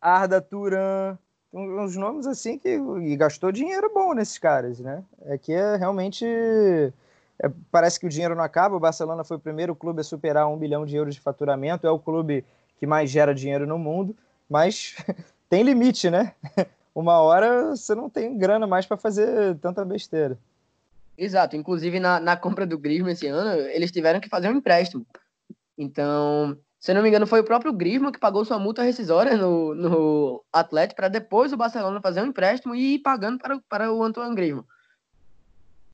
[0.00, 1.18] Arda Turan,
[1.52, 5.04] uns nomes assim que e gastou dinheiro bom nesses caras, né?
[5.22, 6.24] É que é realmente
[7.42, 8.76] é, parece que o dinheiro não acaba.
[8.76, 11.90] O Barcelona foi o primeiro clube a superar um bilhão de euros de faturamento, é
[11.90, 12.44] o clube
[12.78, 14.16] que mais gera dinheiro no mundo,
[14.48, 14.96] mas
[15.48, 16.34] tem limite, né?
[16.94, 20.38] Uma hora você não tem grana mais para fazer tanta besteira.
[21.16, 25.06] Exato, inclusive na, na compra do Griezmann esse ano, eles tiveram que fazer um empréstimo.
[25.76, 29.74] Então, se não me engano, foi o próprio Griezmann que pagou sua multa rescisória no,
[29.74, 34.02] no Atlético para depois o Barcelona fazer um empréstimo e ir pagando para, para o
[34.02, 34.64] Antoine Griezmann.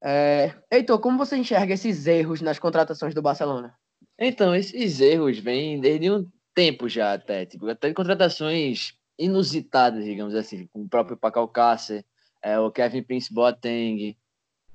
[0.04, 0.54] É...
[0.70, 3.74] Heitor, como você enxerga esses erros nas contratações do Barcelona?
[4.18, 10.66] Então, esses erros vêm desde um tempo já até, tipo, até contratações inusitadas, digamos assim,
[10.72, 12.04] com o próprio Alcácer,
[12.42, 14.16] é, o Kevin Prince Boateng,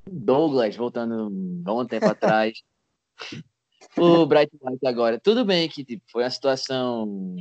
[0.10, 1.32] Douglas, voltando
[1.66, 2.62] há um tempo atrás.
[3.96, 5.20] o Bright White agora.
[5.20, 7.36] Tudo bem que tipo, foi uma situação.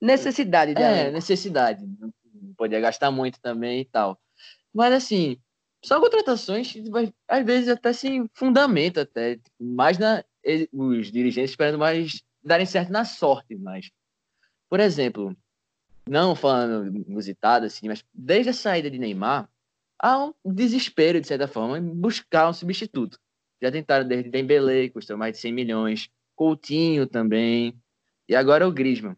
[0.00, 0.96] Necessidade dela.
[0.96, 1.86] É, necessidade.
[1.98, 2.12] Não
[2.56, 4.18] podia gastar muito também e tal.
[4.72, 5.38] Mas assim,
[5.82, 6.74] são contratações
[7.26, 9.36] às vezes até se fundamenta até.
[9.36, 10.24] Tipo, mais na.
[10.72, 13.90] Os dirigentes esperando mais darem certo na sorte, mas.
[14.68, 15.36] Por exemplo,
[16.08, 19.48] não falando musitado assim, mas desde a saída de Neymar,
[19.98, 23.18] há um desespero, de certa forma, em buscar um substituto.
[23.60, 27.74] Já tentaram desde Dembele, custou mais de 100 milhões, Coutinho também,
[28.28, 29.16] e agora o Griezmann.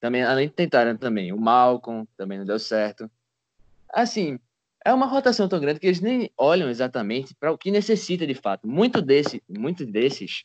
[0.00, 3.10] Também, além de tentarem também, o Malcolm também não deu certo.
[3.92, 4.38] Assim,
[4.88, 8.34] é uma rotação tão grande que eles nem olham exatamente para o que necessita de
[8.34, 8.66] fato.
[8.66, 10.44] Muito desse, muitos desses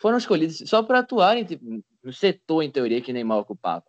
[0.00, 3.84] foram escolhidos só para atuarem tipo, no setor, em teoria, que Neymar ocupava,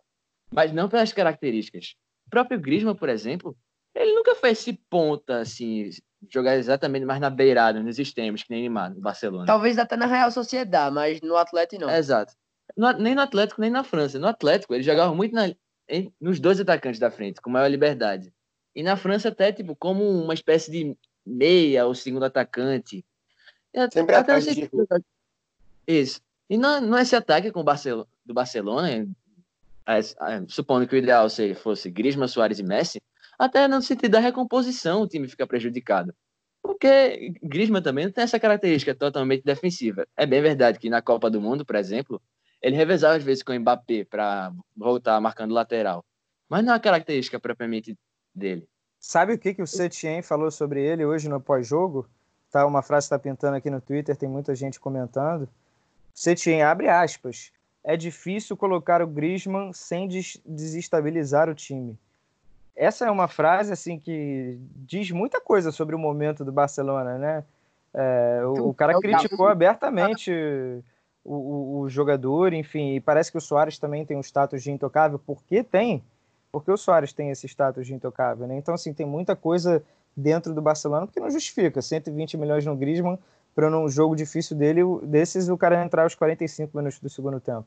[0.50, 1.94] mas não pelas características.
[2.26, 3.56] O próprio Griezmann, por exemplo,
[3.94, 5.90] ele nunca foi esse ponta, assim,
[6.28, 9.46] jogar exatamente mais na beirada, nos extremos, que nem Neymar, no Barcelona.
[9.46, 11.90] Talvez até na Real Sociedade, mas no Atlético não.
[11.90, 12.34] Exato.
[12.76, 14.18] No, nem no Atlético, nem na França.
[14.18, 15.52] No Atlético, ele jogava muito na,
[15.88, 18.32] em, nos dois atacantes da frente, com maior liberdade.
[18.74, 23.04] E na França, até, tipo, como uma espécie de meia ou segundo atacante.
[23.92, 24.68] Sempre até ataque
[25.86, 26.20] Isso.
[26.48, 28.90] E no, no esse ataque com o Barcelona, do Barcelona,
[29.86, 33.00] é, é, supondo que o ideal seja, fosse Griezmann, Soares e Messi,
[33.38, 36.12] até no sentido da recomposição o time fica prejudicado.
[36.62, 40.06] Porque Griezmann também não tem essa característica totalmente defensiva.
[40.16, 42.20] É bem verdade que na Copa do Mundo, por exemplo,
[42.60, 46.04] ele revezava às vezes com o Mbappé para voltar marcando lateral.
[46.48, 47.96] Mas não é uma característica propriamente
[48.34, 48.68] dele.
[48.98, 52.08] Sabe o que, que o Setien falou sobre ele hoje no pós-jogo?
[52.50, 55.48] Tá, uma frase está pintando aqui no Twitter, tem muita gente comentando.
[56.14, 57.52] Setien abre aspas.
[57.82, 61.98] É difícil colocar o Griezmann sem des desestabilizar o time
[62.80, 67.44] essa é uma frase assim que diz muita coisa sobre o momento do Barcelona, né?
[67.92, 70.32] É, o, o, cara criticou abertamente
[71.22, 74.70] o, o, o, jogador, enfim, e parece que o Soares também tem um status de
[74.70, 75.18] intocável.
[75.18, 76.02] Por que tem?
[76.52, 78.56] Porque o Soares tem esse status de intocável, né?
[78.56, 79.82] Então, assim, tem muita coisa
[80.16, 83.18] dentro do Barcelona que não justifica 120 milhões no Griezmann
[83.54, 87.66] para num jogo difícil dele, desses o cara entrar aos 45 minutos do segundo tempo.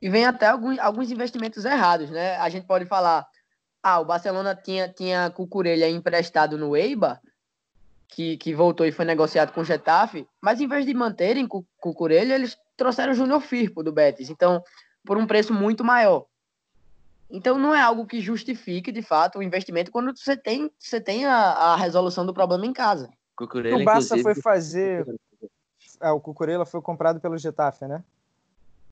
[0.00, 2.36] E vem até alguns, alguns investimentos errados, né?
[2.36, 3.26] A gente pode falar
[3.82, 7.20] ah, o Barcelona tinha, tinha Cucurella emprestado no Eibar,
[8.08, 11.46] que, que voltou e foi negociado com o Getafe, mas em vez de manterem
[11.78, 14.62] Cucurella, eles trouxeram o Júnior Firpo do Betis, então,
[15.04, 16.26] por um preço muito maior.
[17.30, 21.26] Então não é algo que justifique, de fato, o investimento quando você tem, você tem
[21.26, 23.10] a, a resolução do problema em casa.
[23.36, 25.06] Cucurella, o Barça foi fazer...
[26.00, 28.02] É, o Cucurella foi comprado pelo Getafe, né?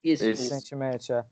[0.03, 0.25] Isso.
[0.25, 1.25] Recentemente, é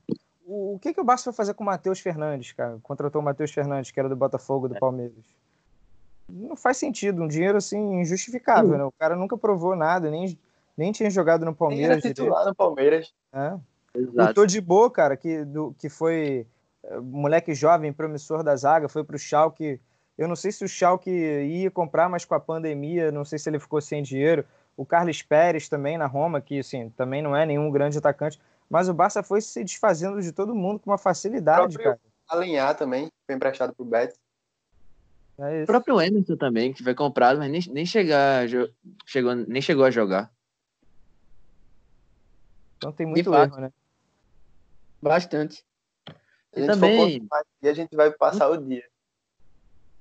[0.45, 2.77] o, o que, que o Barça foi fazer com o Matheus Fernandes, cara?
[2.83, 4.79] Contratou o Matheus Fernandes, que era do Botafogo, do é.
[4.79, 5.25] Palmeiras.
[6.29, 8.77] Não faz sentido, um dinheiro assim injustificável, Sim.
[8.77, 8.83] né?
[8.83, 10.37] O cara nunca provou nada, nem,
[10.77, 11.87] nem tinha jogado no Palmeiras.
[11.87, 13.13] Nem era titular no Palmeiras.
[13.33, 13.57] É.
[13.93, 14.41] Exato.
[14.41, 16.45] O de boa, cara, que, do, que foi
[17.01, 19.79] moleque jovem, promissor da zaga, foi pro Schalke.
[20.17, 23.49] Eu não sei se o Schalke ia comprar, mas com a pandemia, não sei se
[23.49, 24.45] ele ficou sem dinheiro.
[24.77, 28.39] O Carlos Pérez também na Roma, que assim, também não é nenhum grande atacante.
[28.69, 31.99] Mas o Barça foi se desfazendo de todo mundo com uma facilidade, cara.
[32.27, 34.17] Alinhar também, foi emprestado pro Betis.
[35.37, 38.47] É o próprio Emerson também, que foi comprado, mas nem, nem, chegar,
[39.05, 40.31] chegou, nem chegou a jogar.
[42.77, 43.71] Então tem muito erro, né?
[45.01, 45.63] Bastante.
[46.55, 47.27] E também...
[47.61, 48.83] E a gente vai passar o dia.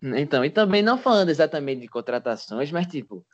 [0.02, 3.24] Então, e também não falando exatamente de contratações, mas tipo,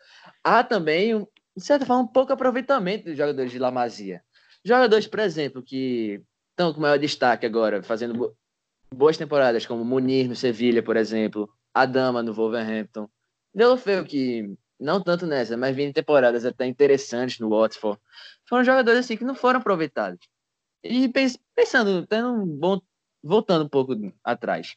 [0.45, 4.23] há também, de certa forma, um pouco aproveitamento dos jogadores de La Masia.
[4.65, 8.37] Jogadores, por exemplo, que estão com maior destaque agora, fazendo
[8.95, 13.09] boas temporadas, como Munir no Sevilha, por exemplo, Adama no Wolverhampton.
[13.53, 18.01] Deulofeu, que não tanto nessa, mas vindo temporadas até interessantes no Watford,
[18.49, 20.21] foram jogadores assim que não foram aproveitados.
[20.85, 21.11] E
[21.55, 22.81] pensando, tendo um bom,
[23.23, 24.77] voltando um pouco atrás.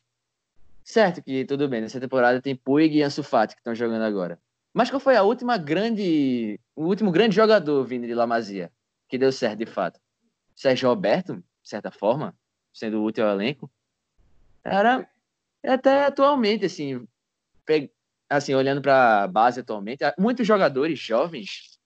[0.83, 4.39] Certo que tudo bem, nessa temporada tem Puig e Ansu Fati que estão jogando agora.
[4.73, 8.71] Mas qual foi a última grande, o último grande jogador vindo de La Masia
[9.07, 9.99] que deu certo de fato?
[10.55, 12.35] Sérgio Roberto, de certa forma,
[12.73, 13.71] sendo útil ao elenco.
[14.63, 15.07] Era
[15.63, 17.07] até atualmente assim,
[18.29, 21.79] assim olhando para a base atualmente, muitos jogadores jovens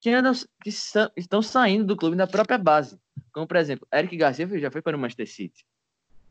[0.00, 0.70] que, andam, que
[1.16, 2.98] estão saindo do clube da própria base.
[3.32, 5.64] Como, por exemplo, Eric Garcia já foi para o Manchester City.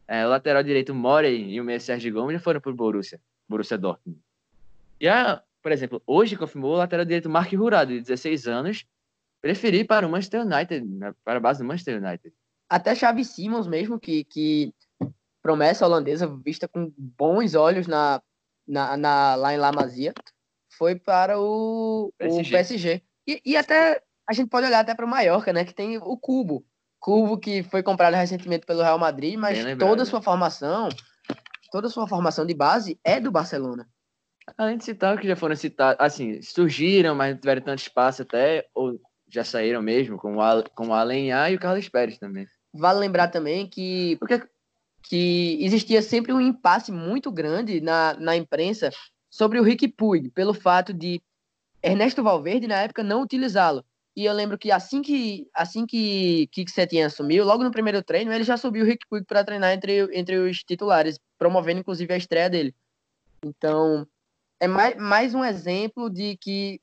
[0.07, 3.19] É, o lateral direito Morey e o meio Sérgio Gomes já foram para o Borussia,
[3.47, 4.19] Borussia Dortmund.
[4.99, 8.85] E, a, por exemplo, hoje confirmou o lateral direito Mark Rurado, de 16 anos,
[9.41, 12.33] preferir para o Manchester United, né, para a base do Manchester United.
[12.69, 14.73] Até Xavi Simons mesmo, que, que
[15.41, 18.21] promessa holandesa vista com bons olhos na,
[18.67, 20.13] na, na lá em La Masia,
[20.77, 22.41] foi para o PSG.
[22.41, 23.03] O PSG.
[23.27, 26.17] E, e até a gente pode olhar até para o Mallorca, né, que tem o
[26.17, 26.65] Cubo,
[27.03, 30.87] Cubo que foi comprado recentemente pelo Real Madrid, mas toda a sua formação,
[31.69, 33.85] toda a sua formação de base é do Barcelona.
[34.57, 38.65] Além de citar que já foram citados, assim, surgiram, mas não tiveram tanto espaço até,
[38.73, 42.47] ou já saíram mesmo, como o, como o e o Carlos Pérez também.
[42.73, 44.41] Vale lembrar também que, porque,
[45.03, 48.91] que existia sempre um impasse muito grande na, na imprensa
[49.29, 51.21] sobre o Rick Puig, pelo fato de
[51.83, 53.83] Ernesto Valverde, na época, não utilizá-lo.
[54.15, 58.31] E eu lembro que assim que assim que Kik Setien assumiu, logo no primeiro treino,
[58.31, 62.17] ele já subiu o Rick Puig para treinar entre, entre os titulares, promovendo inclusive a
[62.17, 62.75] estreia dele.
[63.43, 64.07] Então,
[64.59, 66.79] é mais, mais um exemplo de que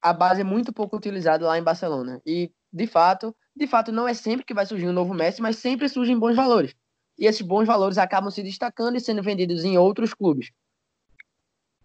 [0.00, 2.20] a base é muito pouco utilizada lá em Barcelona.
[2.26, 5.56] E, de fato, de fato não é sempre que vai surgir um novo Messi, mas
[5.56, 6.74] sempre surgem bons valores.
[7.18, 10.50] E esses bons valores acabam se destacando e sendo vendidos em outros clubes.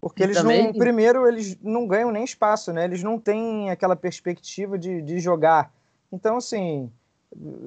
[0.02, 0.68] Porque eles também...
[0.68, 2.86] não, primeiro, eles não ganham nem espaço, né?
[2.86, 5.72] Eles não têm aquela perspectiva de, de jogar.
[6.12, 6.90] Então, assim,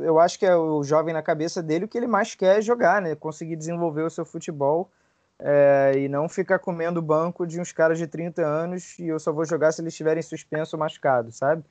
[0.01, 2.63] eu acho que é o jovem na cabeça dele o que ele mais quer é
[2.63, 3.15] jogar, né?
[3.15, 4.91] Conseguir desenvolver o seu futebol
[5.39, 9.19] é, e não ficar comendo o banco de uns caras de 30 anos e eu
[9.19, 11.63] só vou jogar se eles estiverem suspenso ou machucado, sabe?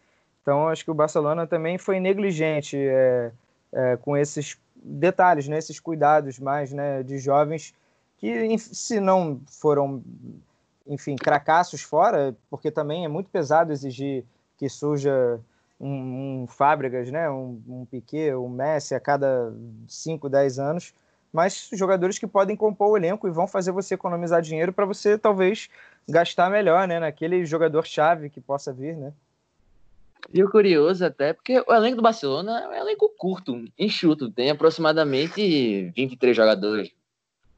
[0.41, 3.31] Então, acho que o Barcelona também foi negligente é,
[3.71, 5.57] é, com esses detalhes, né?
[5.57, 7.73] Esses cuidados mais né, de jovens
[8.17, 10.03] que, se não foram
[10.87, 14.23] enfim, cracassos fora, porque também é muito pesado exigir
[14.57, 15.39] que surja
[15.79, 19.53] um, um Fábricas, né, um, um Piquet, um Messi a cada
[19.87, 20.93] 5, 10 anos,
[21.33, 25.17] mas jogadores que podem compor o elenco e vão fazer você economizar dinheiro para você
[25.17, 25.69] talvez
[26.07, 29.13] gastar melhor, né, naquele jogador chave que possa vir, né?
[30.33, 34.51] E o curioso até, porque o elenco do Barcelona é um elenco curto, enxuto, tem
[34.51, 36.91] aproximadamente 23 jogadores.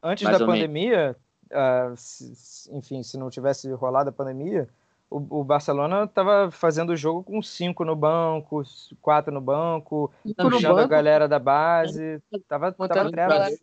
[0.02, 1.16] Antes da pandemia,
[1.54, 4.68] uh, se, enfim, se não tivesse rolado a pandemia,
[5.14, 8.64] o, o Barcelona estava fazendo o jogo com cinco no banco,
[9.00, 13.60] quatro no banco, puxando a galera da base, tava, tava trevas.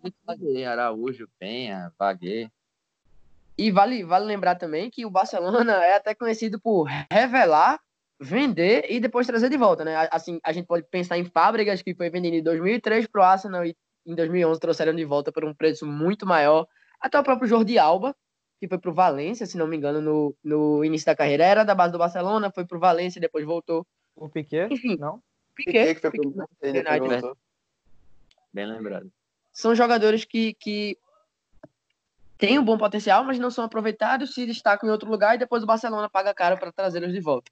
[0.68, 2.50] Araújo, Penha, Baguet.
[3.58, 7.80] E vale, vale lembrar também que o Barcelona é até conhecido por revelar,
[8.18, 10.08] vender e depois trazer de volta, né?
[10.10, 13.66] Assim, a gente pode pensar em fábricas que foi vendido em 2003 para o Arsenal
[13.66, 13.76] e
[14.06, 16.66] em 2011 trouxeram de volta por um preço muito maior
[17.00, 18.14] até o próprio Jordi Alba,
[18.60, 21.64] que foi para o Valência, se não me engano, no, no início da carreira, era
[21.64, 23.86] da base do Barcelona, foi para o Valência e depois voltou.
[24.14, 24.68] O Piquet?
[24.70, 25.22] Enfim, não?
[25.54, 27.32] Piquet, que foi para o United.
[28.52, 29.10] Bem lembrado.
[29.52, 30.98] São jogadores que, que
[32.36, 35.62] têm um bom potencial, mas não são aproveitados, se destacam em outro lugar e depois
[35.62, 37.50] o Barcelona paga caro para trazê-los de volta.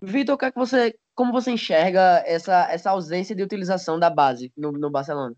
[0.00, 4.70] Vitor, é que você, como você enxerga essa, essa ausência de utilização da base no,
[4.72, 5.34] no Barcelona?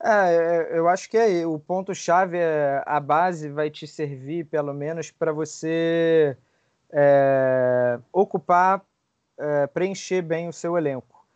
[0.00, 4.72] É, é, eu acho que é o ponto-chave é a base vai te servir, pelo
[4.72, 6.36] menos, para você
[6.90, 8.82] é, ocupar,
[9.36, 11.26] é, preencher bem o seu elenco.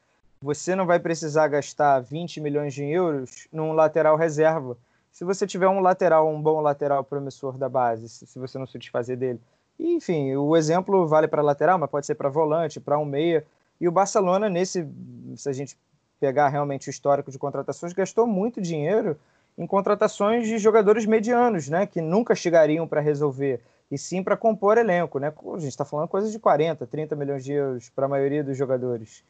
[0.40, 4.77] Você não vai precisar gastar 20 milhões de euros num lateral reserva.
[5.11, 8.78] Se você tiver um lateral, um bom lateral promissor da base, se você não se
[8.78, 9.41] desfazer dele.
[9.78, 13.45] Enfim, o exemplo vale para lateral, mas pode ser para volante, para um meia.
[13.80, 14.89] E o Barcelona, nesse,
[15.36, 15.76] se a gente
[16.23, 19.18] pegar realmente o histórico de contratações, gastou muito dinheiro
[19.59, 23.61] em contratações de jogadores medianos, né, que nunca chegariam para resolver,
[23.91, 25.18] e sim para compor elenco.
[25.18, 25.33] Né?
[25.37, 28.57] A gente está falando coisas de 40, 30 milhões de euros para a maioria dos
[28.57, 29.25] jogadores.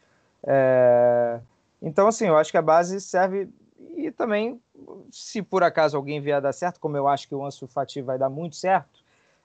[0.46, 1.40] É...
[1.80, 3.48] Então, assim, eu acho que a base serve.
[3.96, 4.60] E também,
[5.10, 8.02] se por acaso alguém vier a dar certo, como eu acho que o Ansu Fati
[8.02, 9.02] vai dar muito certo,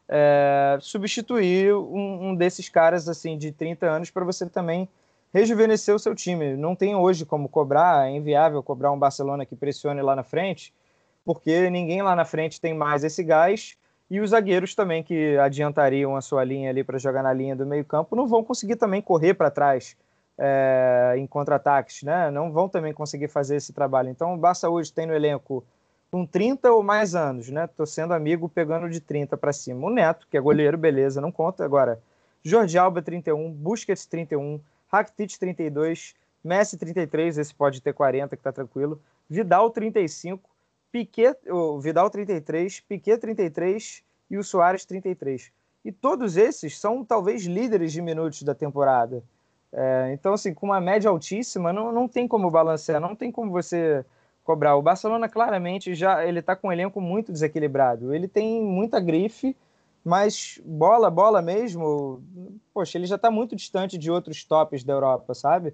[0.09, 0.77] é...
[0.81, 4.89] substituir um, um desses caras assim de 30 anos para você também
[5.37, 6.55] rejuvenescer o seu time.
[6.55, 10.73] Não tem hoje como cobrar, é inviável cobrar um Barcelona que pressione lá na frente,
[11.23, 13.77] porque ninguém lá na frente tem mais esse gás
[14.09, 17.65] E os zagueiros também, que adiantariam a sua linha ali para jogar na linha do
[17.65, 19.97] meio-campo, não vão conseguir também correr para trás
[20.37, 22.31] é, em contra-ataques, né?
[22.31, 24.09] Não vão também conseguir fazer esse trabalho.
[24.09, 25.63] Então, o Barça hoje tem no elenco
[26.09, 27.67] com 30 ou mais anos, né?
[27.67, 29.85] Tô sendo amigo pegando de 30 para cima.
[29.85, 31.65] O Neto, que é goleiro, beleza, não conta.
[31.65, 31.99] Agora,
[32.41, 38.51] Jorge Alba, 31, Busquets, 31, Rakitic, 32, Messi, 33, esse pode ter 40, que tá
[38.51, 39.01] tranquilo.
[39.29, 40.49] Vidal, 35,
[40.91, 45.51] Piquet, o Vidal 33, Piquet 33 e o Soares 33.
[45.83, 49.23] E todos esses são talvez líderes de minutos da temporada.
[49.71, 53.51] É, então, assim, com uma média altíssima, não, não tem como balancear, não tem como
[53.51, 54.05] você
[54.43, 54.75] cobrar.
[54.75, 58.13] O Barcelona claramente já ele está com um elenco muito desequilibrado.
[58.13, 59.55] Ele tem muita grife,
[60.07, 62.23] mas bola, bola mesmo,
[62.73, 65.73] poxa, ele já está muito distante de outros tops da Europa, sabe?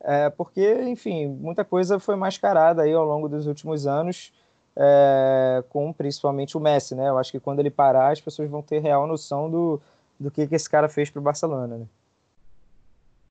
[0.00, 4.32] É, porque, enfim, muita coisa foi mascarada aí ao longo dos últimos anos
[4.74, 7.08] é, com principalmente o Messi, né?
[7.08, 9.80] Eu acho que quando ele parar, as pessoas vão ter real noção do,
[10.18, 11.86] do que, que esse cara fez para o Barcelona, né?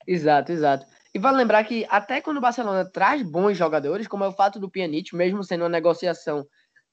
[0.05, 0.85] Exato, exato.
[1.13, 4.59] E vale lembrar que até quando o Barcelona traz bons jogadores, como é o fato
[4.59, 6.45] do Pjanic, mesmo sendo uma negociação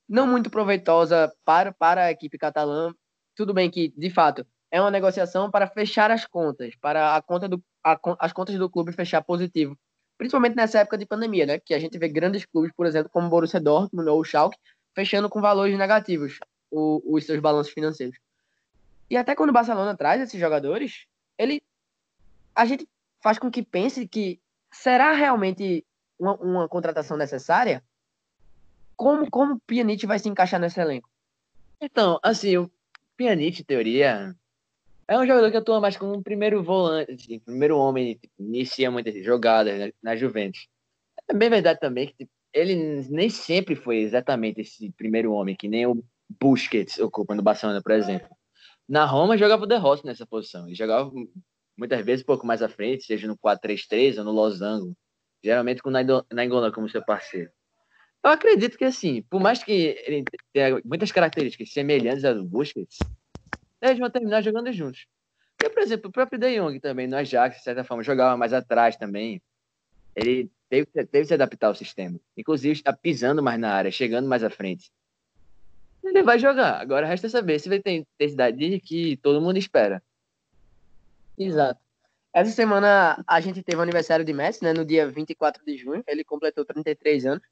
[0.09, 2.93] não muito proveitosa para, para a equipe catalã,
[3.35, 7.49] tudo bem que, de fato, é uma negociação para fechar as contas, para a conta
[7.49, 9.77] do, a, as contas do clube fechar positivo
[10.21, 11.59] principalmente nessa época de pandemia, né?
[11.59, 14.59] Que a gente vê grandes clubes, por exemplo, como o Borussia Dortmund ou o Schalke,
[14.95, 16.39] fechando com valores negativos
[16.71, 18.19] o, os seus balanços financeiros.
[19.09, 21.07] E até quando o Barcelona traz esses jogadores,
[21.39, 21.63] ele
[22.55, 22.87] a gente
[23.23, 24.39] faz com que pense que
[24.71, 25.87] será realmente
[26.19, 27.83] uma, uma contratação necessária?
[28.95, 31.09] Como como o Pjanic vai se encaixar nesse elenco?
[31.81, 32.71] Então, assim,
[33.21, 34.35] Pjanic, em teoria,
[35.07, 38.91] é um jogador que atua mais como um primeiro volante, assim, primeiro homem, tipo, inicia
[38.91, 40.69] muitas jogadas né, na Juventus.
[41.29, 42.75] É bem verdade também que tipo, ele
[43.11, 46.03] nem sempre foi exatamente esse primeiro homem, que nem o
[46.41, 48.29] Busquets ocupa no Barcelona, por exemplo.
[48.89, 50.67] Na Roma jogava o De Rossi nessa posição.
[50.67, 51.13] Ele jogava
[51.77, 54.97] muitas vezes um pouco mais à frente, seja no 4-3-3 ou no losango.
[55.45, 55.93] Geralmente com o
[56.33, 57.51] Nainggolan como seu parceiro.
[58.23, 59.73] Eu acredito que, assim, por mais que
[60.07, 62.99] ele tenha muitas características semelhantes às do Busquets,
[63.81, 65.07] eles vão terminar jogando juntos.
[65.57, 68.53] Porque, por exemplo, o próprio De Jong também, no Ajax, de certa forma, jogava mais
[68.53, 69.43] atrás também.
[70.15, 72.19] Ele teve, teve que se adaptar ao sistema.
[72.37, 74.91] Inclusive, está pisando mais na área, chegando mais à frente.
[76.03, 76.81] Ele vai jogar.
[76.81, 80.03] Agora resta saber se vai ter intensidade que todo mundo espera.
[81.39, 81.81] Exato.
[82.33, 84.73] Essa semana a gente teve o aniversário de Messi, né?
[84.73, 86.03] No dia 24 de junho.
[86.07, 87.43] Ele completou 33 anos.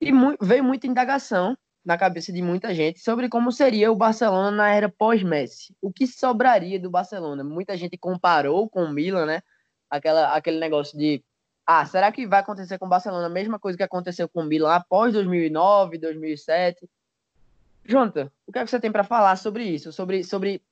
[0.00, 4.50] E mu veio muita indagação na cabeça de muita gente sobre como seria o Barcelona
[4.50, 5.74] na era pós-Messi.
[5.80, 7.44] O que sobraria do Barcelona?
[7.44, 9.42] Muita gente comparou com o Milan, né?
[9.88, 11.24] Aquela, aquele negócio de
[11.64, 14.44] ah, será que vai acontecer com o Barcelona a mesma coisa que aconteceu com o
[14.44, 16.88] Milan após 2009, 2007?
[17.84, 19.92] Jonathan, o que, é que você tem para falar sobre isso?
[19.92, 20.62] Sobre, sobre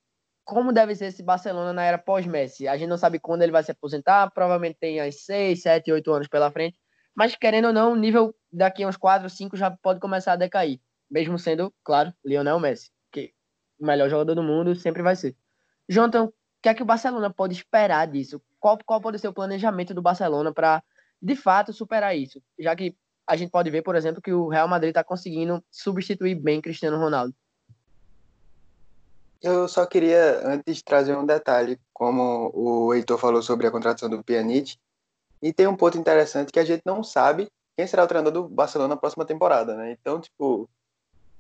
[0.45, 2.69] como deve ser esse Barcelona na era pós-Messi?
[2.69, 6.13] A gente não sabe quando ele vai se aposentar, provavelmente tem uns 6, 7, 8
[6.13, 6.77] anos pela frente,
[7.15, 10.37] mas querendo ou não, o nível daqui a uns 4, 5 já pode começar a
[10.37, 10.81] decair
[11.11, 13.33] mesmo sendo, claro, Lionel Messi, que
[13.79, 15.37] o melhor jogador do mundo sempre vai ser.
[15.89, 18.43] Jonathan, o que é que o Barcelona pode esperar disso?
[18.59, 20.83] Qual, qual pode ser o planejamento do Barcelona para,
[21.21, 22.43] de fato, superar isso?
[22.59, 22.97] Já que
[23.27, 26.99] a gente pode ver, por exemplo, que o Real Madrid está conseguindo substituir bem Cristiano
[26.99, 27.35] Ronaldo.
[29.41, 34.25] Eu só queria, antes, trazer um detalhe, como o Heitor falou sobre a contratação do
[34.25, 34.77] Pjanic,
[35.43, 38.49] e tem um ponto interessante que a gente não sabe quem será o treinador do
[38.49, 39.93] Barcelona na próxima temporada, né?
[39.93, 40.69] Então, tipo,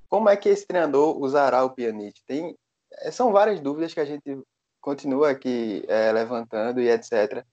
[0.08, 2.22] como é que esse treinador usará o Pjanic?
[2.26, 2.56] Tem,
[2.92, 4.42] eh, são várias dúvidas que a gente
[4.80, 7.44] continua aqui é, levantando e etc.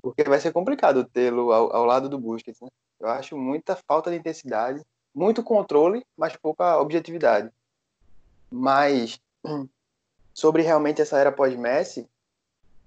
[0.00, 2.60] Porque vai ser complicado tê-lo ao, ao, lado do Busquets.
[2.60, 2.68] Né?
[2.98, 4.82] Eu acho muita falta de intensidade,
[5.14, 7.50] muito controle, mas pouca objetividade.
[8.50, 9.20] Mas
[10.32, 12.08] sobre realmente essa era pós-Messi,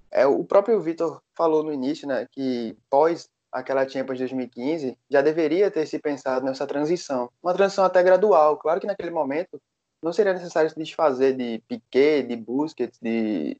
[0.09, 5.69] é, o próprio Vitor falou no início, né, que pós aquela Champions 2015, já deveria
[5.69, 7.29] ter se pensado nessa transição.
[7.41, 8.57] Uma transição até gradual.
[8.57, 9.61] Claro que naquele momento
[10.03, 13.55] não seria necessário se desfazer de Piquet, de Busquets, de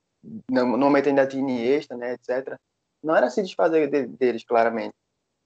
[0.50, 2.58] no momento ainda tinha Iniesta, né, etc.
[3.04, 4.94] Não era se desfazer de, deles, claramente,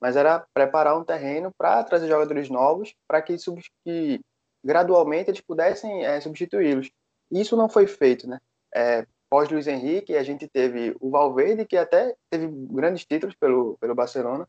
[0.00, 3.36] mas era preparar um terreno para trazer jogadores novos, para que,
[3.84, 4.20] que,
[4.64, 6.90] gradualmente eles pudessem é, substituí-los.
[7.30, 8.38] Isso não foi feito, né?
[8.74, 13.76] É, pós Luiz Henrique, a gente teve o Valverde, que até teve grandes títulos pelo,
[13.78, 14.48] pelo Barcelona,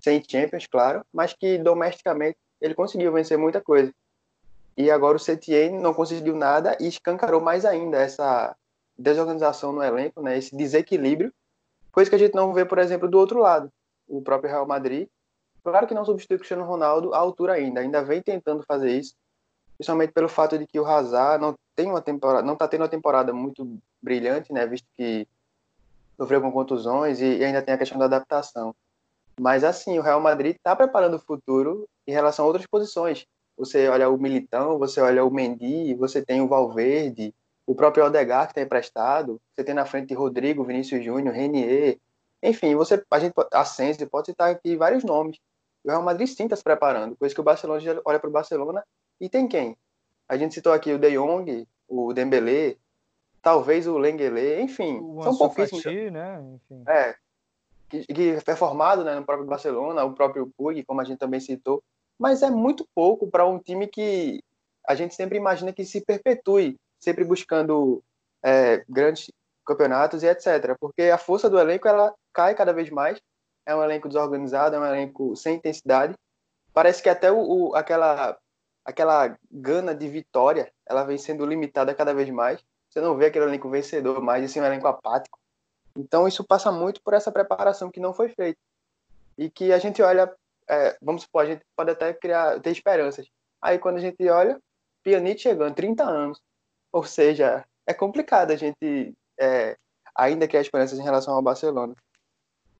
[0.00, 3.92] sem Champions, claro, mas que domesticamente ele conseguiu vencer muita coisa.
[4.76, 8.56] E agora o Setien não conseguiu nada e escancarou mais ainda essa
[8.98, 11.32] desorganização no elenco, né, esse desequilíbrio,
[11.92, 13.70] coisa que a gente não vê, por exemplo, do outro lado.
[14.06, 15.08] O próprio Real Madrid,
[15.62, 19.14] claro que não substitui o Cristiano Ronaldo à altura ainda, ainda vem tentando fazer isso,
[19.76, 22.88] principalmente pelo fato de que o Hazard não tem uma temporada, não está tendo uma
[22.88, 25.26] temporada muito brilhante, né, visto que
[26.16, 28.74] sofreu com contusões e, ainda tem a questão da adaptação.
[29.40, 33.26] Mas assim, o Real Madrid está preparando o futuro em relação a outras posições.
[33.56, 37.34] Você olha o Militão, você olha o Mendy, você tem o Valverde,
[37.66, 41.98] o próprio Odegaard que está emprestado, você tem na frente Rodrigo, Vinícius Júnior, Renier,
[42.42, 45.38] enfim, você, a gente, Asensio, pode citar aqui vários nomes.
[45.82, 48.84] O Real Madrid sim está se preparando, isso que o Barcelona olha para o Barcelona
[49.20, 49.76] e tem quem?
[50.28, 52.76] A gente citou aqui o De Jong, o Dembélé,
[53.44, 55.84] talvez o Lenglet, enfim, o são pouquíssimos.
[55.84, 56.42] Fati, né?
[56.54, 56.82] Enfim.
[56.88, 57.14] É,
[57.88, 61.38] que, que é formado né, no próprio Barcelona, o próprio Puig, como a gente também
[61.38, 61.82] citou,
[62.18, 64.42] mas é muito pouco para um time que
[64.86, 68.02] a gente sempre imagina que se perpetue, sempre buscando
[68.42, 69.30] é, grandes
[69.64, 70.76] campeonatos e etc.
[70.80, 73.20] Porque a força do elenco ela cai cada vez mais.
[73.66, 76.14] É um elenco desorganizado, é um elenco sem intensidade.
[76.72, 78.38] Parece que até o, o, aquela
[78.84, 82.62] aquela gana de vitória ela vem sendo limitada cada vez mais.
[82.94, 85.36] Você não vê aquele elenco vencedor mais, assim, um elenco apático.
[85.96, 88.60] Então isso passa muito por essa preparação que não foi feita.
[89.36, 90.32] E que a gente olha,
[90.70, 93.26] é, vamos supor, a gente pode até criar, ter esperanças.
[93.60, 94.60] Aí quando a gente olha,
[95.02, 96.40] Pjanic chegando, 30 anos.
[96.92, 99.76] Ou seja, é complicado a gente é,
[100.14, 101.96] ainda criar esperanças em relação ao Barcelona.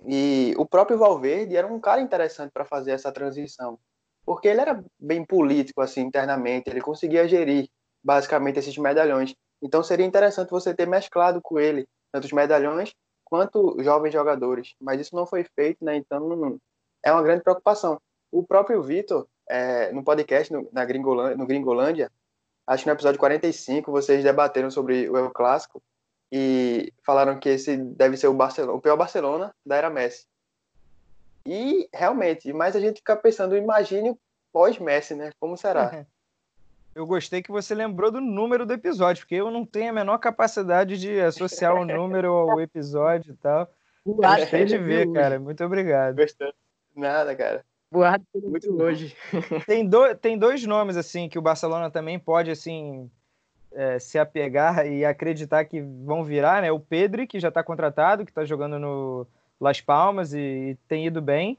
[0.07, 3.81] E o próprio Valverde era um cara interessante para fazer essa transição,
[4.25, 7.69] porque ele era bem político assim internamente, ele conseguia gerir
[8.01, 9.35] basicamente esses medalhões.
[9.65, 12.95] Então seria interessante você ter mesclado com ele tanto os medalhões
[13.25, 15.97] quanto jovens jogadores, mas isso não foi feito, né?
[15.97, 16.61] Então
[17.03, 17.99] é uma grande preocupação.
[18.31, 22.12] O próprio Vitor, é, no podcast no, na Gringolândia, no Gringolândia,
[22.67, 25.83] acho que no episódio 45 vocês debateram sobre o El Clássico
[26.31, 30.27] e falaram que esse deve ser o Barcelona, o pior Barcelona da era Messi.
[31.47, 34.15] E realmente, mas a gente fica pensando, imagine
[34.53, 35.33] pós-Messi, né?
[35.41, 36.07] Como será?
[36.95, 40.18] Eu gostei que você lembrou do número do episódio, porque eu não tenho a menor
[40.18, 43.68] capacidade de associar o número ao episódio e tal.
[44.07, 45.40] Gostei de ver, cara.
[45.40, 46.14] Muito obrigado.
[46.16, 46.53] Gostei.
[46.95, 47.64] Nada, cara.
[47.90, 49.16] Boato muito hoje.
[49.66, 53.09] Tem, do, tem dois nomes, assim, que o Barcelona também pode, assim,
[53.72, 56.72] é, se apegar e acreditar que vão virar, né?
[56.72, 59.26] O Pedri, que já está contratado, que está jogando no
[59.61, 61.59] Las Palmas e, e tem ido bem.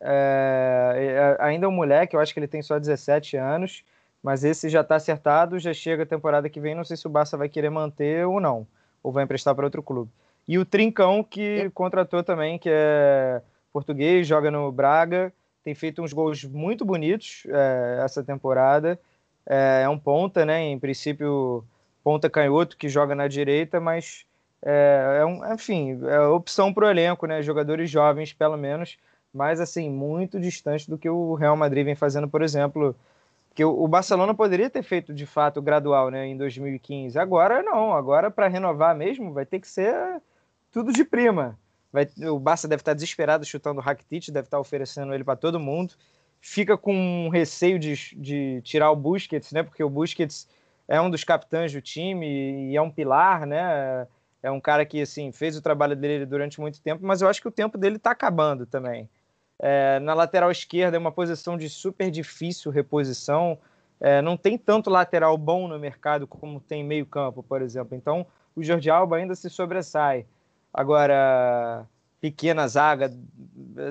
[0.00, 3.84] É, ainda é um moleque, eu acho que ele tem só 17 anos
[4.24, 7.10] mas esse já está acertado, já chega a temporada que vem, não sei se o
[7.10, 8.66] Barça vai querer manter ou não,
[9.02, 10.10] ou vai emprestar para outro clube.
[10.48, 15.30] E o Trincão, que contratou também, que é português, joga no Braga,
[15.62, 18.98] tem feito uns gols muito bonitos é, essa temporada.
[19.46, 20.62] É, é, um ponta, né?
[20.62, 21.62] Em princípio,
[22.02, 24.24] ponta canhoto que joga na direita, mas
[24.62, 27.42] é, é um, enfim, é opção para o elenco, né?
[27.42, 28.96] Jogadores jovens, pelo menos,
[29.34, 32.96] mas assim, muito distante do que o Real Madrid vem fazendo, por exemplo,
[33.54, 37.18] que o Barcelona poderia ter feito de fato gradual, né, em 2015.
[37.18, 40.20] Agora não, agora para renovar mesmo vai ter que ser
[40.72, 41.56] tudo de prima.
[41.92, 45.60] Vai, o Barça deve estar desesperado chutando o Rakitic, deve estar oferecendo ele para todo
[45.60, 45.94] mundo.
[46.40, 50.48] Fica com receio de, de tirar o Busquets, né, porque o Busquets
[50.88, 54.06] é um dos capitães do time e é um pilar, né?
[54.42, 57.40] É um cara que assim fez o trabalho dele durante muito tempo, mas eu acho
[57.40, 59.08] que o tempo dele está acabando também.
[59.58, 63.58] É, na lateral esquerda é uma posição de super difícil reposição.
[64.00, 67.96] É, não tem tanto lateral bom no mercado como tem meio campo, por exemplo.
[67.96, 70.26] Então, o Jordi Alba ainda se sobressai.
[70.72, 71.86] Agora,
[72.20, 73.12] pequena zaga,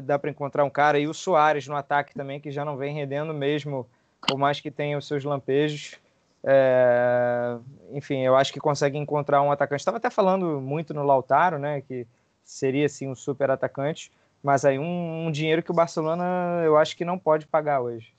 [0.04, 1.00] dá para encontrar um cara.
[1.00, 3.88] E o Soares no ataque também, que já não vem rendendo mesmo,
[4.28, 6.00] por mais que tenha os seus lampejos.
[6.44, 7.58] É...
[7.92, 9.82] Enfim, eu acho que consegue encontrar um atacante.
[9.82, 12.06] Estava até falando muito no Lautaro, né, que
[12.44, 14.12] seria assim um super atacante.
[14.44, 18.14] Mas aí um, um dinheiro que o Barcelona eu acho que não pode pagar hoje.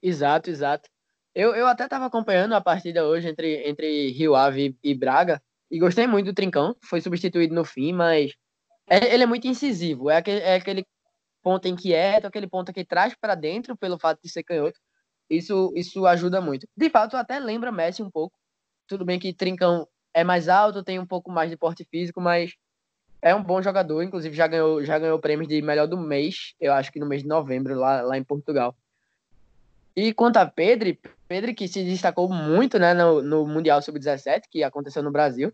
[0.00, 0.88] Exato, exato.
[1.34, 5.78] Eu, eu até estava acompanhando a partida hoje entre, entre Rio Ave e Braga e
[5.78, 6.76] gostei muito do Trincão.
[6.82, 8.32] Foi substituído no fim, mas
[8.88, 10.10] é, ele é muito incisivo.
[10.10, 10.86] É aquele, é aquele
[11.42, 14.78] ponto inquieto, aquele ponto que traz para dentro pelo fato de ser canhoto.
[15.28, 16.68] Isso, isso ajuda muito.
[16.76, 18.36] De fato, até lembra Messi um pouco.
[18.86, 22.52] Tudo bem que Trincão é mais alto, tem um pouco mais de porte físico, mas
[23.22, 26.72] é um bom jogador, inclusive já ganhou, já ganhou prêmio de melhor do mês, eu
[26.72, 28.76] acho que no mês de novembro, lá, lá em Portugal.
[29.94, 30.96] E quanto a Pedro,
[31.28, 35.52] Pedro que se destacou muito né, no, no Mundial Sub-17, que aconteceu no Brasil.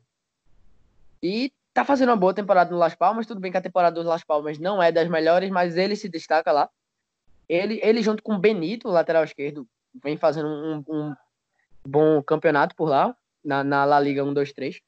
[1.22, 3.26] E tá fazendo uma boa temporada no Las Palmas.
[3.26, 6.08] Tudo bem que a temporada do Las Palmas não é das melhores, mas ele se
[6.08, 6.70] destaca lá.
[7.48, 9.66] Ele, ele junto com o Benito, lateral esquerdo,
[10.02, 11.14] vem fazendo um, um
[11.86, 14.80] bom campeonato por lá, na, na La Liga 1, 2, 3.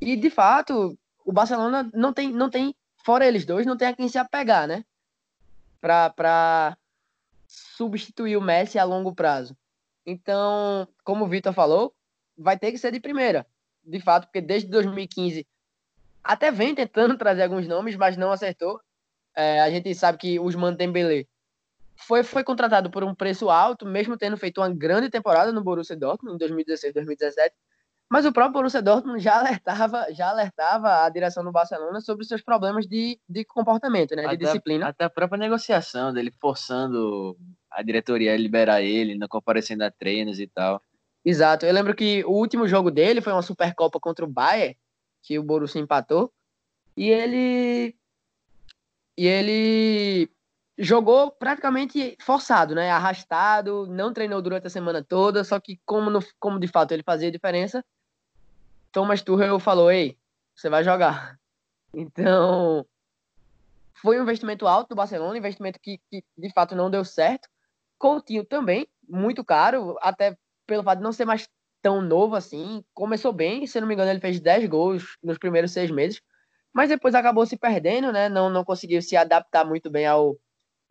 [0.00, 3.94] E, de fato, o Barcelona não tem, não tem, fora eles dois, não tem a
[3.94, 4.84] quem se apegar, né?
[5.80, 6.76] Pra, pra
[7.46, 9.56] substituir o Messi a longo prazo.
[10.06, 11.94] Então, como o Vitor falou,
[12.36, 13.46] vai ter que ser de primeira.
[13.84, 15.46] De fato, porque desde 2015
[16.22, 18.80] até vem tentando trazer alguns nomes, mas não acertou.
[19.34, 21.26] É, a gente sabe que os Dembélé
[21.96, 25.96] foi, foi contratado por um preço alto, mesmo tendo feito uma grande temporada no Borussia
[25.96, 27.54] Dortmund em 2016, 2017.
[28.12, 32.28] Mas o próprio Borussia Dortmund já alertava, já alertava a direção do Barcelona sobre os
[32.28, 34.88] seus problemas de, de comportamento, né, de até, disciplina.
[34.88, 37.34] Até a própria negociação dele forçando
[37.70, 40.82] a diretoria a liberar ele, não comparecendo a treinos e tal.
[41.24, 41.64] Exato.
[41.64, 44.76] Eu lembro que o último jogo dele foi uma Supercopa contra o Bayern,
[45.22, 46.30] que o Borussia empatou,
[46.94, 47.96] e ele
[49.16, 50.30] e ele
[50.76, 52.90] jogou praticamente forçado, né?
[52.90, 57.02] Arrastado, não treinou durante a semana toda, só que como, no, como de fato ele
[57.02, 57.82] fazia diferença,
[58.92, 60.18] Thomas Tuchel falou, ei,
[60.54, 61.38] você vai jogar.
[61.94, 62.86] Então,
[64.00, 67.50] foi um investimento alto do Barcelona, investimento que, que de fato não deu certo.
[67.98, 70.34] Coutinho também, muito caro, até
[70.66, 71.46] pelo fato de não ser mais
[71.82, 72.82] tão novo assim.
[72.94, 76.22] Começou bem, se não me engano, ele fez 10 gols nos primeiros seis meses,
[76.72, 78.28] mas depois acabou se perdendo, né?
[78.28, 80.36] Não, não conseguiu se adaptar muito bem ao,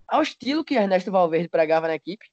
[0.07, 2.25] ao estilo que Ernesto Valverde pregava na equipe.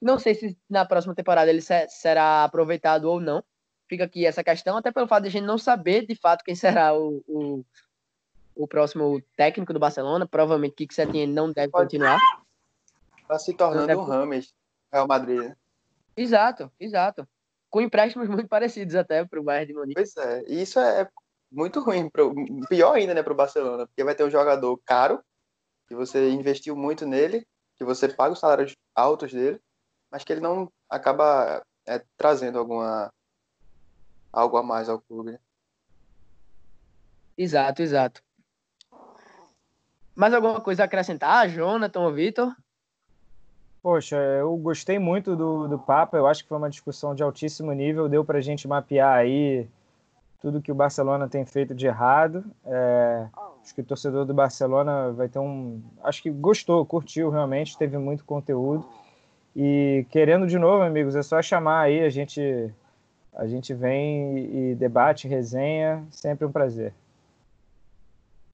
[0.00, 3.42] Não sei se na próxima temporada ele será aproveitado ou não.
[3.90, 6.54] Fica aqui essa questão, até pelo fato de a gente não saber de fato quem
[6.54, 7.64] será o, o,
[8.54, 10.28] o próximo técnico do Barcelona.
[10.28, 12.20] Provavelmente Kik Setien não deve continuar.
[13.20, 14.00] Está se tornando deve...
[14.00, 14.54] um Rames,
[14.92, 15.40] Real Madrid.
[15.40, 15.56] Né?
[16.16, 17.26] Exato, exato.
[17.68, 19.94] Com empréstimos muito parecidos até para o Bayern de Munique.
[19.94, 21.08] Pois é, e isso é
[21.50, 22.32] muito ruim, pro,
[22.68, 25.20] pior ainda né, para o Barcelona, porque vai ter um jogador caro
[25.88, 29.60] que você investiu muito nele, que você paga os salários altos dele,
[30.12, 33.12] mas que ele não acaba é, trazendo alguma
[34.32, 35.32] algo a mais ao clube.
[35.32, 35.38] Né?
[37.36, 38.22] Exato, exato.
[40.14, 42.54] Mais alguma coisa a acrescentar, Jonathan ou Vitor?
[43.82, 47.72] Poxa, eu gostei muito do, do papo, eu acho que foi uma discussão de altíssimo
[47.72, 49.66] nível, deu para a gente mapear aí
[50.40, 52.44] tudo que o Barcelona tem feito de errado.
[52.64, 53.26] É,
[53.62, 55.82] acho que o torcedor do Barcelona vai ter um.
[56.02, 58.86] Acho que gostou, curtiu realmente, teve muito conteúdo.
[59.54, 62.72] E querendo de novo, amigos, é só chamar aí, a gente,
[63.32, 66.92] a gente vem e debate, resenha, sempre um prazer.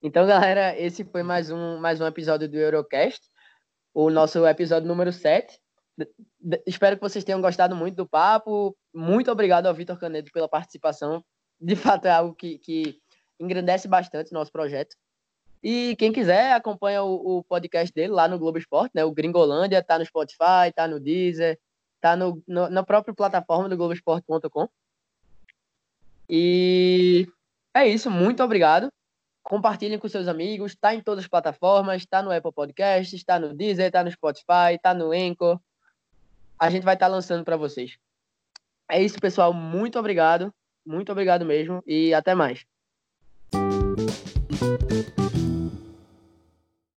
[0.02, 3.22] Então, galera, esse foi mais um, mais um episódio do Eurocast,
[3.92, 5.58] o nosso episódio número 7.
[6.66, 8.76] Espero que vocês tenham gostado muito do papo.
[8.94, 11.24] Muito obrigado ao Vitor Canedo pela participação
[11.60, 12.98] de fato é algo que, que
[13.40, 14.94] engrandece bastante nosso projeto.
[15.62, 19.04] E quem quiser, acompanha o, o, podcast dele lá no Globo Esporte, né?
[19.04, 21.58] O Gringolândia, tá no Spotify, tá no Deezer,
[22.06, 24.68] tá no, no na própria plataforma do Globoesporte.com.
[26.28, 27.26] E
[27.74, 28.88] é isso, muito obrigado.
[29.42, 33.54] Compartilhem com seus amigos, tá em todas as plataformas, tá no Apple Podcasts, tá no
[33.54, 35.60] Deezer, tá no Spotify, tá no Anchor.
[36.58, 37.96] A gente vai estar tá lançando para vocês.
[38.88, 39.52] É isso, pessoal.
[39.52, 40.52] Muito obrigado.
[40.84, 42.64] Muito obrigado mesmo e até mais.